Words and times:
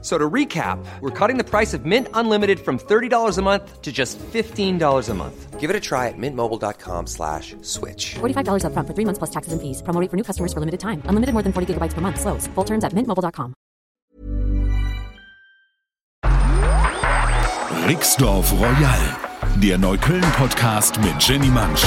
So 0.00 0.16
to 0.16 0.30
recap, 0.30 0.78
we're 1.00 1.10
cutting 1.10 1.38
the 1.38 1.44
price 1.44 1.74
of 1.74 1.84
Mint 1.84 2.06
Unlimited 2.14 2.60
from 2.60 2.78
$30 2.78 3.36
a 3.36 3.42
month 3.42 3.82
to 3.82 3.90
just 3.90 4.16
$15 4.32 5.08
a 5.08 5.14
month. 5.14 5.58
Give 5.58 5.70
it 5.70 5.74
a 5.74 5.80
try 5.80 6.06
at 6.06 6.14
mintmobile.com 6.16 7.08
slash 7.08 7.56
switch. 7.62 8.14
$45 8.20 8.62
upfront 8.62 8.86
for 8.86 8.94
three 8.94 9.04
months 9.04 9.18
plus 9.18 9.30
taxes 9.30 9.52
and 9.52 9.60
fees. 9.60 9.82
Promo 9.82 10.00
rate 10.00 10.08
for 10.08 10.16
new 10.16 10.22
customers 10.22 10.52
for 10.52 10.60
limited 10.60 10.78
time. 10.78 11.02
Unlimited 11.06 11.32
more 11.34 11.42
than 11.42 11.52
40 11.52 11.74
gigabytes 11.74 11.94
per 11.94 12.00
month. 12.00 12.20
Slows. 12.20 12.46
Full 12.54 12.64
terms 12.64 12.84
at 12.84 12.92
mintmobile.com. 12.94 13.54
Rixdorf 17.88 18.52
Royal, 18.52 19.02
der 19.62 19.78
Neukölln-Podcast 19.78 21.00
mit 21.00 21.16
Jenny 21.26 21.48
Mansch. 21.48 21.84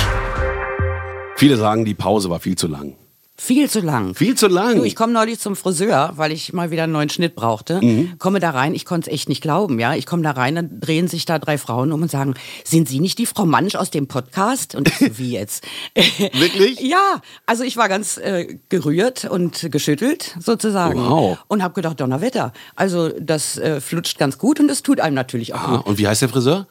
Viele 1.36 1.58
sagen, 1.58 1.86
die 1.86 1.94
Pause 1.94 2.30
war 2.30 2.40
viel 2.40 2.58
zu 2.58 2.68
lang. 2.68 2.96
Viel 3.44 3.72
zu 3.72 3.80
lang. 3.80 4.14
Viel 4.14 4.36
zu 4.36 4.48
lang. 4.48 4.76
Du, 4.76 4.84
ich 4.84 4.96
komme 4.96 5.14
neulich 5.14 5.40
zum 5.40 5.56
Friseur, 5.56 6.12
weil 6.16 6.32
ich 6.32 6.54
mal 6.54 6.70
wieder 6.70 6.84
einen 6.84 6.94
neuen 6.94 7.10
Schnitt 7.10 7.34
brauchte. 7.34 7.82
Mhm. 7.84 8.20
Komme 8.20 8.40
da 8.40 8.52
rein, 8.52 8.76
ich 8.76 8.86
konnte 8.86 9.10
es 9.10 9.14
echt 9.16 9.30
nicht 9.30 9.42
glauben, 9.42 9.80
ja. 9.80 9.96
Ich 9.96 10.06
komme 10.06 10.22
da 10.22 10.30
rein, 10.30 10.54
dann 10.54 10.80
drehen 10.80 11.08
sich 11.08 11.26
da 11.26 11.40
drei 11.40 11.58
Frauen 11.58 11.92
um 11.92 12.04
und 12.04 12.12
sagen, 12.12 12.36
sind 12.64 12.88
Sie 12.88 13.00
nicht 13.00 13.18
die 13.18 13.26
Frau 13.26 13.48
Mansch 13.48 13.74
aus 13.74 13.90
dem 13.90 14.06
Podcast? 14.08 14.76
Und 14.76 14.90
ich 14.90 14.98
so, 15.00 15.18
wie 15.18 15.32
jetzt? 15.32 15.66
Wirklich? 15.96 16.80
ja, 16.82 17.20
also 17.48 17.64
ich 17.64 17.78
war 17.78 17.90
ganz 17.90 18.18
äh, 18.18 18.60
gerührt 18.70 19.26
und 19.26 19.72
geschüttelt 19.72 20.36
sozusagen. 20.40 21.00
Wow. 21.00 21.40
Und 21.48 21.64
habe 21.64 21.74
gedacht, 21.74 22.00
Donnerwetter. 22.00 22.54
Also 22.76 23.10
das 23.10 23.58
äh, 23.58 23.82
flutscht 23.82 24.20
ganz 24.20 24.38
gut 24.38 24.60
und 24.60 24.68
das 24.68 24.84
tut 24.84 25.00
einem 25.00 25.16
natürlich 25.16 25.56
auch 25.56 25.62
Ah, 25.62 25.78
gut. 25.78 25.88
und 25.88 25.98
wie 25.98 26.08
heißt 26.08 26.22
der 26.22 26.30
Friseur? 26.30 26.68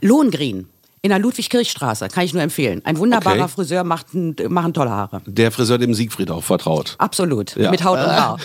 Lohengrin. 0.00 0.68
In 1.04 1.08
der 1.08 1.18
Ludwig-Kirch-Straße, 1.18 2.06
kann 2.08 2.24
ich 2.24 2.32
nur 2.32 2.44
empfehlen. 2.44 2.80
Ein 2.84 2.96
wunderbarer 2.96 3.40
Okay. 3.40 3.48
Friseur, 3.48 3.82
macht, 3.82 4.14
ein- 4.14 4.36
machen 4.48 4.72
tolle 4.72 4.90
Haare. 4.90 5.20
Der 5.26 5.50
Friseur 5.50 5.76
dem 5.76 5.94
Siegfried 5.94 6.30
auch 6.30 6.44
vertraut. 6.44 6.94
Absolut, 6.98 7.56
Ja. 7.56 7.72
mit 7.72 7.82
Haut 7.82 7.98
und 7.98 8.06
Haar. 8.06 8.38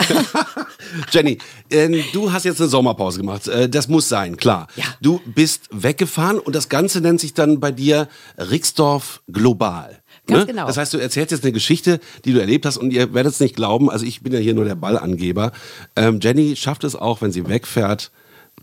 Jenny, 1.12 1.38
ähm, 1.70 2.04
du 2.14 2.32
hast 2.32 2.46
jetzt 2.46 2.60
eine 2.60 2.68
Sommerpause 2.68 3.20
gemacht. 3.20 3.48
Äh, 3.48 3.70
das 3.70 3.88
muss 3.88 4.10
sein, 4.10 4.38
klar. 4.38 4.66
Ja. 4.76 4.86
Du 5.02 5.22
bist 5.26 5.70
weggefahren 5.72 6.40
und 6.40 6.56
das 6.56 6.68
Ganze 6.68 7.00
nennt 7.00 7.20
sich 7.22 7.36
dann 7.36 7.60
bei 7.60 7.72
dir 7.72 8.08
Rixdorf 8.40 9.22
Global. 9.32 10.00
Ganz 10.26 10.40
ne? 10.42 10.46
genau. 10.48 10.66
Das 10.66 10.78
heißt, 10.78 10.96
du 10.96 10.98
erzählst 10.98 11.30
jetzt 11.32 11.44
eine 11.44 11.54
Geschichte, 11.54 12.00
die 12.26 12.34
du 12.34 12.40
erlebt 12.40 12.66
hast 12.66 12.78
und 12.78 12.90
ihr 12.92 13.14
werdet 13.14 13.34
es 13.34 13.40
nicht 13.40 13.56
glauben, 13.56 13.92
also 13.92 14.04
ich 14.04 14.22
bin 14.24 14.34
ja 14.34 14.40
hier 14.40 14.56
nur 14.56 14.66
der 14.66 14.74
Ballangeber. 14.76 15.52
Ähm, 15.96 16.20
Jenny 16.24 16.56
schafft 16.56 16.84
es 16.86 16.96
auch, 16.96 17.22
wenn 17.22 17.32
sie 17.32 17.48
wegfährt, 17.48 18.10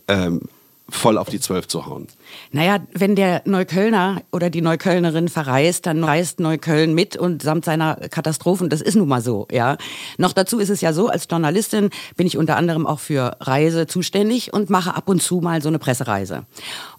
ähm, 0.09 0.41
voll 0.89 1.17
auf 1.17 1.31
die 1.31 1.41
Zwölf 1.41 1.67
zu 1.67 1.87
hauen. 1.87 2.09
Naja, 2.53 2.79
wenn 2.93 3.17
der 3.17 3.43
Neuköllner 3.47 4.23
oder 4.33 4.51
die 4.51 4.61
Neuköllnerin 4.61 5.29
verreist, 5.29 5.87
dann 5.87 6.05
reist 6.05 6.41
Neukölln 6.41 6.95
mit 6.95 7.17
und 7.17 7.43
samt 7.43 7.65
seiner 7.65 7.97
Katastrophen. 7.97 8.69
Das 8.69 8.83
ist 8.83 8.95
nun 8.95 9.09
mal 9.09 9.23
so, 9.23 9.49
ja. 9.51 9.79
Noch 10.19 10.33
dazu 10.33 10.59
ist 10.59 10.69
es 10.69 10.83
ja 10.83 10.93
so, 10.93 11.09
als 11.09 11.27
Journalistin 11.31 11.91
bin 12.17 12.27
ich 12.27 12.37
unter 12.37 12.57
anderem 12.57 12.87
auch 12.87 13.01
für 13.01 13.37
Reise 13.41 13.87
zuständig 13.87 14.53
und 14.53 14.69
mache 14.69 14.95
ab 14.95 15.09
und 15.09 15.23
zu 15.23 15.41
mal 15.41 15.63
so 15.63 15.69
eine 15.69 15.79
Pressereise. 15.79 16.45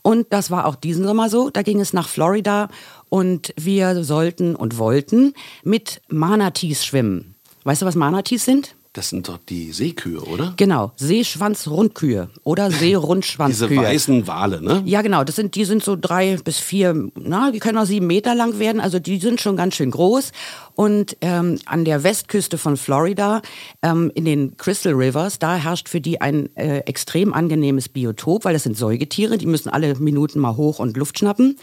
Und 0.02 0.34
das 0.34 0.50
war 0.50 0.66
auch 0.66 0.76
diesen 0.76 1.06
Sommer 1.06 1.30
so. 1.30 1.52
Da 1.52 1.62
ging 1.62 1.80
es 1.80 1.94
nach 1.94 2.08
Florida 2.08 2.70
und 3.10 3.54
wir 3.56 4.04
sollten 4.04 4.56
und 4.56 4.80
wollten 4.80 5.34
mit 5.64 6.02
Manatees 6.08 6.86
schwimmen. 6.86 7.36
Weißt 7.64 7.84
du, 7.84 7.86
was 7.86 7.96
Manatees 7.96 8.46
sind? 8.46 8.76
Das 8.96 9.10
sind 9.10 9.28
doch 9.28 9.40
die 9.50 9.74
Seekühe, 9.74 10.22
oder? 10.22 10.54
Genau, 10.56 10.94
Seeschwanzrundkühe 10.96 12.30
oder 12.46 12.70
Diese 12.70 12.80
Seerundschwanzkühe. 12.80 13.76
weißen 13.76 14.26
Wale, 14.26 14.62
ne? 14.62 14.84
Ja, 14.86 15.02
genau. 15.02 15.26
Das 15.26 15.36
sind, 15.36 15.56
die 15.56 15.66
sind 15.66 15.84
so 15.84 15.98
drei 16.00 16.38
bis 16.38 16.60
vier, 16.60 17.10
na, 17.16 17.52
die 17.52 17.60
können 17.60 17.78
auch 17.78 17.86
sieben 17.86 18.08
Meter 18.08 18.34
lang 18.36 18.58
werden. 18.58 18.80
Also 18.80 19.00
die 19.00 19.20
sind 19.20 19.42
schon 19.42 19.58
ganz 19.58 19.76
schön 19.76 19.92
groß. 19.92 20.32
Und 20.76 21.18
ähm, 21.20 21.60
an 21.66 21.84
der 21.84 22.06
Westküste 22.06 22.58
von 22.58 22.78
Florida, 22.78 23.42
ähm, 23.82 24.14
in 24.16 24.24
den 24.24 24.56
Crystal 24.56 24.94
Rivers, 24.94 25.40
da 25.40 25.58
herrscht 25.58 25.90
für 25.90 26.00
die 26.00 26.22
ein 26.22 26.56
äh, 26.56 26.78
extrem 26.86 27.34
angenehmes 27.34 27.90
Biotop, 27.90 28.46
weil 28.46 28.54
das 28.54 28.64
sind 28.64 28.78
Säugetiere, 28.78 29.38
die 29.38 29.46
müssen 29.46 29.68
alle 29.68 29.96
Minuten 29.96 30.40
mal 30.40 30.56
hoch 30.56 30.80
und 30.80 30.96
Luft 30.96 31.20
schnappen. 31.20 31.58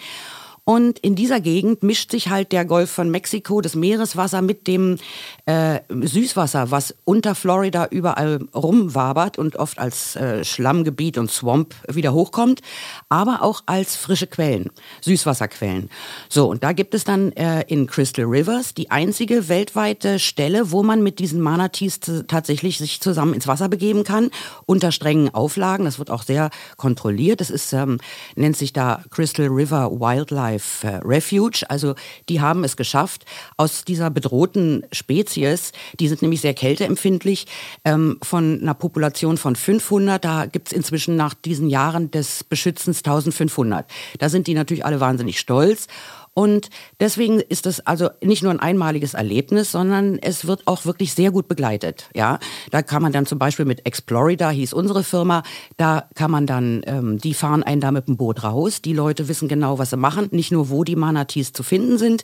Und 0.64 1.00
in 1.00 1.16
dieser 1.16 1.40
Gegend 1.40 1.82
mischt 1.82 2.12
sich 2.12 2.28
halt 2.28 2.52
der 2.52 2.64
Golf 2.64 2.88
von 2.88 3.10
Mexiko, 3.10 3.60
das 3.60 3.74
Meereswasser 3.74 4.42
mit 4.42 4.68
dem 4.68 4.98
äh, 5.44 5.80
Süßwasser, 5.88 6.70
was 6.70 6.94
unter 7.04 7.34
Florida 7.34 7.88
überall 7.90 8.38
rumwabert 8.54 9.38
und 9.38 9.56
oft 9.56 9.80
als 9.80 10.14
äh, 10.14 10.44
Schlammgebiet 10.44 11.18
und 11.18 11.32
Swamp 11.32 11.74
wieder 11.88 12.12
hochkommt, 12.12 12.60
aber 13.08 13.42
auch 13.42 13.64
als 13.66 13.96
frische 13.96 14.28
Quellen, 14.28 14.70
Süßwasserquellen. 15.00 15.90
So, 16.28 16.48
und 16.48 16.62
da 16.62 16.72
gibt 16.72 16.94
es 16.94 17.02
dann 17.02 17.32
äh, 17.32 17.62
in 17.62 17.88
Crystal 17.88 18.24
Rivers 18.24 18.72
die 18.72 18.88
einzige 18.92 19.48
weltweite 19.48 20.20
Stelle, 20.20 20.70
wo 20.70 20.84
man 20.84 21.02
mit 21.02 21.18
diesen 21.18 21.40
Manatees 21.40 21.98
tatsächlich 22.28 22.78
sich 22.78 23.00
zusammen 23.00 23.34
ins 23.34 23.48
Wasser 23.48 23.68
begeben 23.68 24.04
kann, 24.04 24.30
unter 24.66 24.92
strengen 24.92 25.34
Auflagen. 25.34 25.86
Das 25.86 25.98
wird 25.98 26.10
auch 26.10 26.22
sehr 26.22 26.50
kontrolliert. 26.76 27.40
Das 27.40 27.50
ist, 27.50 27.72
ähm, 27.72 27.98
nennt 28.36 28.56
sich 28.56 28.72
da 28.72 29.02
Crystal 29.10 29.48
River 29.48 29.90
Wildlife 29.90 30.51
äh, 30.56 31.00
Refuge. 31.04 31.64
Also 31.68 31.94
die 32.28 32.40
haben 32.40 32.64
es 32.64 32.76
geschafft, 32.76 33.24
aus 33.56 33.84
dieser 33.84 34.10
bedrohten 34.10 34.84
Spezies, 34.92 35.72
die 35.98 36.08
sind 36.08 36.22
nämlich 36.22 36.40
sehr 36.40 36.54
kälteempfindlich, 36.54 37.46
ähm, 37.84 38.18
von 38.22 38.60
einer 38.60 38.74
Population 38.74 39.36
von 39.36 39.56
500, 39.56 40.24
da 40.24 40.46
gibt 40.46 40.68
es 40.68 40.72
inzwischen 40.72 41.16
nach 41.16 41.34
diesen 41.34 41.68
Jahren 41.68 42.10
des 42.10 42.44
Beschützens 42.44 42.98
1500. 42.98 43.86
Da 44.18 44.28
sind 44.28 44.46
die 44.46 44.54
natürlich 44.54 44.84
alle 44.84 45.00
wahnsinnig 45.00 45.38
stolz. 45.38 45.86
Und 46.34 46.70
deswegen 46.98 47.40
ist 47.40 47.66
es 47.66 47.86
also 47.86 48.08
nicht 48.22 48.42
nur 48.42 48.52
ein 48.52 48.60
einmaliges 48.60 49.12
Erlebnis, 49.12 49.70
sondern 49.70 50.18
es 50.18 50.46
wird 50.46 50.66
auch 50.66 50.86
wirklich 50.86 51.12
sehr 51.12 51.30
gut 51.30 51.46
begleitet. 51.46 52.08
Ja, 52.14 52.38
da 52.70 52.80
kann 52.82 53.02
man 53.02 53.12
dann 53.12 53.26
zum 53.26 53.38
Beispiel 53.38 53.66
mit 53.66 53.84
Explorida 53.86 54.48
hieß 54.48 54.72
unsere 54.72 55.04
Firma, 55.04 55.42
da 55.76 56.08
kann 56.14 56.30
man 56.30 56.46
dann, 56.46 56.82
ähm, 56.86 57.18
die 57.18 57.34
fahren 57.34 57.62
einen 57.62 57.82
da 57.82 57.90
mit 57.90 58.08
dem 58.08 58.16
Boot 58.16 58.44
raus. 58.44 58.80
Die 58.80 58.94
Leute 58.94 59.28
wissen 59.28 59.46
genau, 59.46 59.78
was 59.78 59.90
sie 59.90 59.98
machen, 59.98 60.28
nicht 60.30 60.52
nur 60.52 60.70
wo 60.70 60.84
die 60.84 60.96
Manatees 60.96 61.52
zu 61.52 61.62
finden 61.62 61.98
sind, 61.98 62.22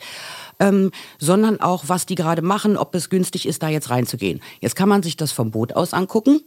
ähm, 0.58 0.90
sondern 1.18 1.60
auch 1.60 1.84
was 1.88 2.06
die 2.06 2.14
gerade 2.14 2.40
machen, 2.40 2.78
ob 2.78 2.94
es 2.94 3.10
günstig 3.10 3.46
ist, 3.46 3.62
da 3.62 3.68
jetzt 3.68 3.90
reinzugehen. 3.90 4.40
Jetzt 4.60 4.74
kann 4.74 4.88
man 4.88 5.02
sich 5.02 5.16
das 5.16 5.32
vom 5.32 5.50
Boot 5.50 5.74
aus 5.74 5.92
angucken, 5.92 6.40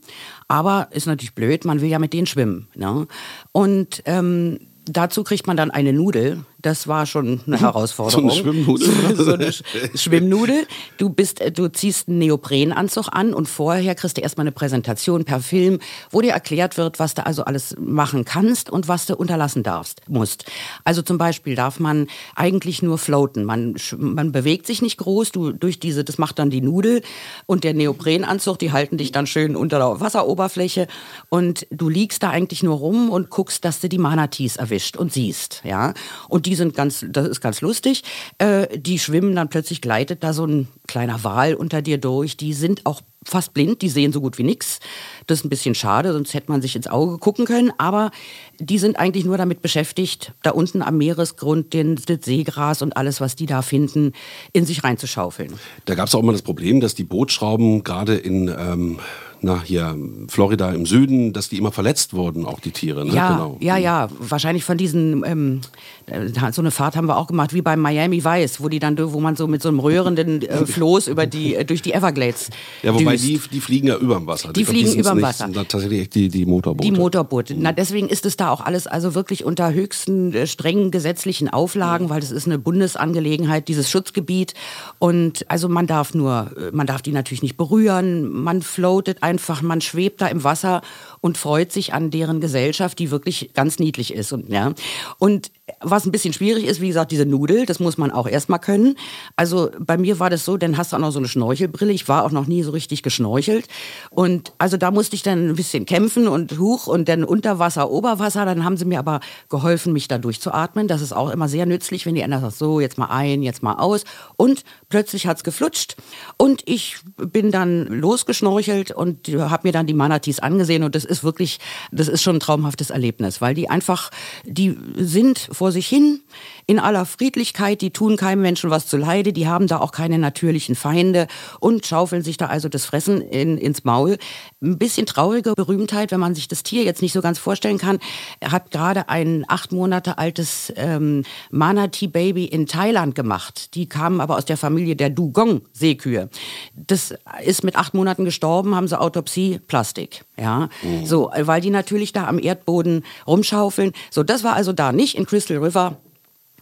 aber 0.47 0.87
ist 0.91 1.05
natürlich 1.05 1.35
blöd, 1.35 1.63
man 1.65 1.79
will 1.79 1.89
ja 1.89 1.99
mit 1.99 2.13
denen 2.13 2.25
schwimmen. 2.25 2.69
Ne? 2.75 3.07
Und 3.51 4.01
ähm, 4.05 4.57
Dazu 4.85 5.23
kriegt 5.23 5.45
man 5.45 5.57
dann 5.57 5.69
eine 5.69 5.93
Nudel. 5.93 6.43
Das 6.61 6.87
war 6.87 7.05
schon 7.05 7.41
eine 7.47 7.59
Herausforderung. 7.59 8.29
So 8.29 8.35
eine 8.35 8.41
Schwimmnudel? 8.41 9.15
so 9.15 9.33
eine 9.33 9.51
Sch 9.51 9.63
Schwimmnudel. 9.95 10.67
Du 10.97 11.09
bist, 11.09 11.41
äh, 11.41 11.51
du 11.51 11.69
ziehst 11.69 12.07
einen 12.07 12.19
Neoprenanzug 12.19 13.07
an 13.11 13.33
und 13.33 13.47
vorher 13.47 13.95
kriegst 13.95 14.17
du 14.17 14.21
erstmal 14.21 14.43
eine 14.43 14.51
Präsentation 14.51 15.25
per 15.25 15.39
Film, 15.39 15.79
wo 16.11 16.21
dir 16.21 16.33
erklärt 16.33 16.77
wird, 16.77 16.99
was 16.99 17.15
du 17.15 17.25
also 17.25 17.45
alles 17.45 17.75
machen 17.79 18.25
kannst 18.25 18.69
und 18.69 18.87
was 18.87 19.07
du 19.07 19.15
unterlassen 19.15 19.63
darfst, 19.63 20.01
musst. 20.07 20.45
Also 20.83 21.01
zum 21.01 21.17
Beispiel 21.17 21.55
darf 21.55 21.79
man 21.79 22.07
eigentlich 22.35 22.83
nur 22.83 22.97
floaten. 22.97 23.43
Man, 23.43 23.75
man 23.97 24.31
bewegt 24.31 24.67
sich 24.67 24.81
nicht 24.81 24.97
groß. 24.97 25.31
Du 25.31 25.51
durch 25.51 25.79
diese, 25.79 26.03
das 26.03 26.17
macht 26.17 26.37
dann 26.37 26.49
die 26.49 26.61
Nudel 26.61 27.01
und 27.47 27.63
der 27.63 27.73
Neoprenanzug, 27.73 28.59
die 28.59 28.71
halten 28.71 28.97
dich 28.97 29.11
dann 29.11 29.25
schön 29.25 29.55
unter 29.55 29.79
der 29.79 29.99
Wasseroberfläche 29.99 30.87
und 31.29 31.65
du 31.71 31.89
liegst 31.89 32.21
da 32.23 32.29
eigentlich 32.29 32.61
nur 32.61 32.77
rum 32.77 33.09
und 33.09 33.29
guckst, 33.29 33.65
dass 33.65 33.79
du 33.79 33.89
die 33.89 33.97
Manatees 33.97 34.57
erwischt 34.57 34.97
und 34.97 35.11
siehst, 35.11 35.61
ja. 35.63 35.93
Und 36.27 36.45
die 36.45 36.50
sind 36.55 36.75
ganz, 36.75 37.05
das 37.09 37.27
ist 37.27 37.41
ganz 37.41 37.61
lustig. 37.61 38.03
Äh, 38.37 38.77
die 38.77 38.99
schwimmen 38.99 39.35
dann 39.35 39.49
plötzlich 39.49 39.81
gleitet 39.81 40.23
da 40.23 40.33
so 40.33 40.45
ein 40.45 40.67
kleiner 40.87 41.23
Wal 41.23 41.53
unter 41.55 41.81
dir 41.81 41.97
durch. 41.97 42.37
Die 42.37 42.53
sind 42.53 42.85
auch 42.85 43.01
fast 43.23 43.53
blind, 43.53 43.81
die 43.81 43.89
sehen 43.89 44.11
so 44.11 44.21
gut 44.21 44.37
wie 44.37 44.43
nix. 44.43 44.79
Das 45.27 45.39
ist 45.39 45.45
ein 45.45 45.49
bisschen 45.49 45.75
schade, 45.75 46.11
sonst 46.11 46.33
hätte 46.33 46.51
man 46.51 46.61
sich 46.61 46.75
ins 46.75 46.87
Auge 46.87 47.17
gucken 47.19 47.45
können. 47.45 47.71
Aber 47.77 48.11
die 48.59 48.79
sind 48.79 48.97
eigentlich 48.97 49.25
nur 49.25 49.37
damit 49.37 49.61
beschäftigt, 49.61 50.33
da 50.41 50.51
unten 50.51 50.81
am 50.81 50.97
Meeresgrund 50.97 51.73
den, 51.73 51.95
das 51.95 52.19
Seegras 52.23 52.81
und 52.81 52.97
alles, 52.97 53.21
was 53.21 53.35
die 53.35 53.45
da 53.45 53.61
finden, 53.61 54.13
in 54.53 54.65
sich 54.65 54.83
reinzuschaufeln. 54.83 55.53
Da 55.85 55.95
gab 55.95 56.07
es 56.07 56.15
auch 56.15 56.23
immer 56.23 56.31
das 56.31 56.41
Problem, 56.41 56.81
dass 56.81 56.95
die 56.95 57.03
Bootschrauben 57.03 57.83
gerade 57.83 58.15
in 58.15 58.47
ähm, 58.47 58.99
na, 59.41 59.61
hier 59.61 59.95
Florida 60.27 60.71
im 60.71 60.85
Süden, 60.85 61.33
dass 61.33 61.49
die 61.49 61.57
immer 61.57 61.71
verletzt 61.71 62.13
wurden, 62.13 62.45
auch 62.45 62.59
die 62.59 62.71
Tiere. 62.71 63.05
Ne? 63.05 63.13
Ja, 63.13 63.33
genau. 63.33 63.57
ja, 63.59 63.77
ja. 63.77 64.07
Wahrscheinlich 64.19 64.63
von 64.63 64.77
diesen, 64.77 65.23
ähm, 65.25 65.61
äh, 66.07 66.51
so 66.51 66.61
eine 66.61 66.71
Fahrt 66.71 66.95
haben 66.95 67.07
wir 67.07 67.17
auch 67.17 67.27
gemacht, 67.27 67.53
wie 67.53 67.61
beim 67.61 67.79
Miami 67.79 68.23
Vice, 68.23 68.61
wo 68.61 68.69
die 68.69 68.79
dann, 68.79 68.97
wo 68.97 69.19
man 69.19 69.35
so 69.35 69.47
mit 69.47 69.61
so 69.61 69.69
einem 69.69 69.79
rührenden 69.79 70.41
äh, 70.41 70.65
Floß 70.65 71.07
über 71.07 71.25
die, 71.25 71.55
äh, 71.55 71.65
durch 71.65 71.81
die 71.81 71.93
Everglades 71.93 72.49
Ja, 72.83 72.93
wobei 72.93 73.11
Wobei 73.11 73.17
die, 73.17 73.41
die 73.51 73.59
fliegen 73.59 73.87
ja 73.87 73.97
überm 73.97 74.27
Wasser. 74.27 74.53
Die 74.53 74.63
glaub, 74.63 74.75
fliegen 74.75 74.99
überm 74.99 75.21
Wasser. 75.21 75.51
tatsächlich 75.51 76.09
die, 76.09 76.29
die 76.29 76.45
Motorboote. 76.45 76.89
Die 76.89 76.97
Motorboote. 76.97 77.55
Na, 77.57 77.71
deswegen 77.71 78.07
ist 78.07 78.25
es 78.25 78.37
da 78.37 78.49
auch 78.49 78.61
alles 78.61 78.87
also 78.87 79.15
wirklich 79.15 79.43
unter 79.43 79.73
höchsten 79.73 80.33
äh, 80.33 80.47
strengen 80.47 80.91
gesetzlichen 80.91 81.49
Auflagen, 81.49 82.09
weil 82.09 82.21
das 82.21 82.31
ist 82.31 82.45
eine 82.45 82.59
Bundesangelegenheit, 82.59 83.67
dieses 83.67 83.89
Schutzgebiet. 83.89 84.53
Und 84.99 85.49
also 85.49 85.67
man 85.67 85.87
darf 85.87 86.13
nur, 86.13 86.51
äh, 86.57 86.71
man 86.71 86.87
darf 86.87 87.01
die 87.01 87.11
natürlich 87.11 87.41
nicht 87.41 87.57
berühren. 87.57 88.31
Man 88.31 88.61
floatet 88.61 89.23
einfach, 89.23 89.30
man 89.61 89.81
schwebt 89.81 90.21
da 90.21 90.27
im 90.27 90.43
Wasser 90.43 90.81
und 91.21 91.37
freut 91.37 91.71
sich 91.71 91.93
an 91.93 92.09
deren 92.09 92.41
Gesellschaft, 92.41 92.97
die 92.99 93.11
wirklich 93.11 93.51
ganz 93.53 93.79
niedlich 93.79 94.13
ist. 94.13 94.33
Und, 94.33 94.49
ja. 94.49 94.73
und 95.19 95.51
was 95.79 96.05
ein 96.05 96.11
bisschen 96.11 96.33
schwierig 96.33 96.65
ist, 96.65 96.81
wie 96.81 96.87
gesagt, 96.87 97.11
diese 97.11 97.25
Nudel, 97.25 97.65
das 97.65 97.79
muss 97.79 97.97
man 97.97 98.11
auch 98.11 98.27
erstmal 98.27 98.59
können. 98.59 98.95
Also 99.35 99.69
bei 99.79 99.97
mir 99.97 100.19
war 100.19 100.29
das 100.29 100.43
so, 100.43 100.57
dann 100.57 100.77
hast 100.77 100.91
du 100.91 100.97
auch 100.97 101.01
noch 101.01 101.11
so 101.11 101.19
eine 101.19 101.27
Schnorchelbrille. 101.27 101.93
Ich 101.93 102.07
war 102.07 102.25
auch 102.25 102.31
noch 102.31 102.47
nie 102.47 102.63
so 102.63 102.71
richtig 102.71 103.03
geschnorchelt. 103.03 103.67
Und 104.09 104.53
also 104.57 104.77
da 104.77 104.89
musste 104.91 105.15
ich 105.15 105.21
dann 105.21 105.49
ein 105.49 105.55
bisschen 105.55 105.85
kämpfen 105.85 106.27
und 106.27 106.57
hoch 106.59 106.87
und 106.87 107.07
dann 107.07 107.23
Unterwasser, 107.23 107.89
Oberwasser. 107.91 108.45
Dann 108.45 108.65
haben 108.65 108.77
sie 108.77 108.85
mir 108.85 108.99
aber 108.99 109.19
geholfen, 109.49 109.93
mich 109.93 110.07
da 110.07 110.17
durchzuatmen. 110.17 110.87
Das 110.87 111.01
ist 111.01 111.13
auch 111.13 111.29
immer 111.29 111.47
sehr 111.47 111.67
nützlich, 111.67 112.05
wenn 112.05 112.15
die 112.15 112.23
einer 112.23 112.39
sagt, 112.39 112.55
so, 112.55 112.79
jetzt 112.79 112.97
mal 112.97 113.07
ein, 113.07 113.43
jetzt 113.43 113.61
mal 113.61 113.75
aus. 113.75 114.03
Und 114.37 114.63
plötzlich 114.89 115.27
hat's 115.27 115.43
geflutscht. 115.43 115.95
Und 116.37 116.63
ich 116.65 116.97
bin 117.15 117.51
dann 117.51 117.85
losgeschnorchelt 117.85 118.91
und 118.91 119.27
habe 119.27 119.67
mir 119.67 119.71
dann 119.71 119.85
die 119.85 119.93
Manatees 119.93 120.39
angesehen. 120.39 120.83
Und 120.83 120.95
das 120.95 121.05
ist 121.11 121.23
wirklich, 121.23 121.59
das 121.91 122.07
ist 122.07 122.23
schon 122.23 122.37
ein 122.37 122.39
traumhaftes 122.39 122.89
Erlebnis, 122.89 123.41
weil 123.41 123.53
die 123.53 123.69
einfach, 123.69 124.09
die 124.45 124.77
sind 124.95 125.49
vor 125.51 125.71
sich 125.71 125.87
hin 125.87 126.21
in 126.65 126.79
aller 126.79 127.05
Friedlichkeit, 127.05 127.81
die 127.81 127.91
tun 127.91 128.15
keinem 128.15 128.41
Menschen 128.41 128.69
was 128.69 128.87
zu 128.87 128.97
Leide, 128.97 129.33
die 129.33 129.47
haben 129.47 129.67
da 129.67 129.79
auch 129.79 129.91
keine 129.91 130.17
natürlichen 130.17 130.75
Feinde 130.75 131.27
und 131.59 131.85
schaufeln 131.85 132.23
sich 132.23 132.37
da 132.37 132.47
also 132.47 132.69
das 132.69 132.85
Fressen 132.85 133.21
in, 133.21 133.57
ins 133.57 133.83
Maul. 133.83 134.17
Ein 134.61 134.77
bisschen 134.77 135.05
traurige 135.05 135.53
Berühmtheit, 135.53 136.11
wenn 136.11 136.19
man 136.19 136.33
sich 136.33 136.47
das 136.47 136.63
Tier 136.63 136.83
jetzt 136.83 137.01
nicht 137.01 137.13
so 137.13 137.21
ganz 137.21 137.39
vorstellen 137.39 137.77
kann. 137.77 137.99
Hat 138.43 138.71
gerade 138.71 139.09
ein 139.09 139.43
acht 139.47 139.71
Monate 139.71 140.17
altes 140.17 140.71
ähm, 140.77 141.23
Manatee-Baby 141.51 142.45
in 142.45 142.67
Thailand 142.67 143.15
gemacht. 143.15 143.75
Die 143.75 143.87
kamen 143.87 144.21
aber 144.21 144.37
aus 144.37 144.45
der 144.45 144.57
Familie 144.57 144.95
der 144.95 145.09
Dugong-Seekühe. 145.09 146.29
Das 146.73 147.13
ist 147.43 147.63
mit 147.63 147.75
acht 147.75 147.93
Monaten 147.93 148.23
gestorben, 148.23 148.75
haben 148.75 148.87
sie 148.87 148.99
Autopsie, 148.99 149.59
Plastik. 149.67 150.23
Ja, 150.39 150.69
so, 151.05 151.31
weil 151.35 151.61
die 151.61 151.69
natürlich 151.69 152.13
da 152.13 152.27
am 152.27 152.39
Erdboden 152.39 153.03
rumschaufeln. 153.27 153.93
So, 154.09 154.23
das 154.23 154.43
war 154.43 154.53
also 154.53 154.73
da 154.73 154.91
nicht 154.91 155.17
in 155.17 155.25
Crystal 155.25 155.57
River. 155.57 155.97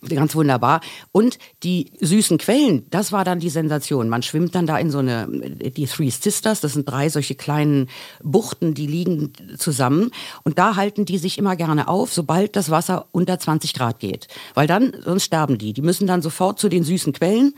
Ganz 0.07 0.33
wunderbar. 0.33 0.79
Und 1.11 1.37
die 1.63 1.91
süßen 1.99 2.37
Quellen, 2.37 2.85
das 2.89 3.11
war 3.11 3.25
dann 3.25 3.39
die 3.39 3.49
Sensation. 3.49 4.07
Man 4.07 4.23
schwimmt 4.23 4.55
dann 4.55 4.65
da 4.65 4.77
in 4.77 4.91
so 4.91 4.99
eine, 4.99 5.27
die 5.27 5.87
Three 5.87 6.09
Sisters, 6.09 6.61
das 6.61 6.73
sind 6.73 6.89
drei 6.89 7.09
solche 7.09 7.35
kleinen 7.35 7.89
Buchten, 8.23 8.73
die 8.73 8.87
liegen 8.87 9.33
zusammen. 9.57 10.11
Und 10.43 10.57
da 10.57 10.77
halten 10.77 11.03
die 11.03 11.17
sich 11.17 11.37
immer 11.37 11.57
gerne 11.57 11.89
auf, 11.89 12.13
sobald 12.13 12.55
das 12.55 12.69
Wasser 12.69 13.07
unter 13.11 13.39
20 13.39 13.73
Grad 13.73 13.99
geht. 13.99 14.27
Weil 14.53 14.67
dann, 14.67 14.93
sonst 15.03 15.25
sterben 15.25 15.57
die. 15.57 15.73
Die 15.73 15.81
müssen 15.81 16.07
dann 16.07 16.21
sofort 16.21 16.59
zu 16.59 16.69
den 16.69 16.85
süßen 16.85 17.11
Quellen. 17.11 17.53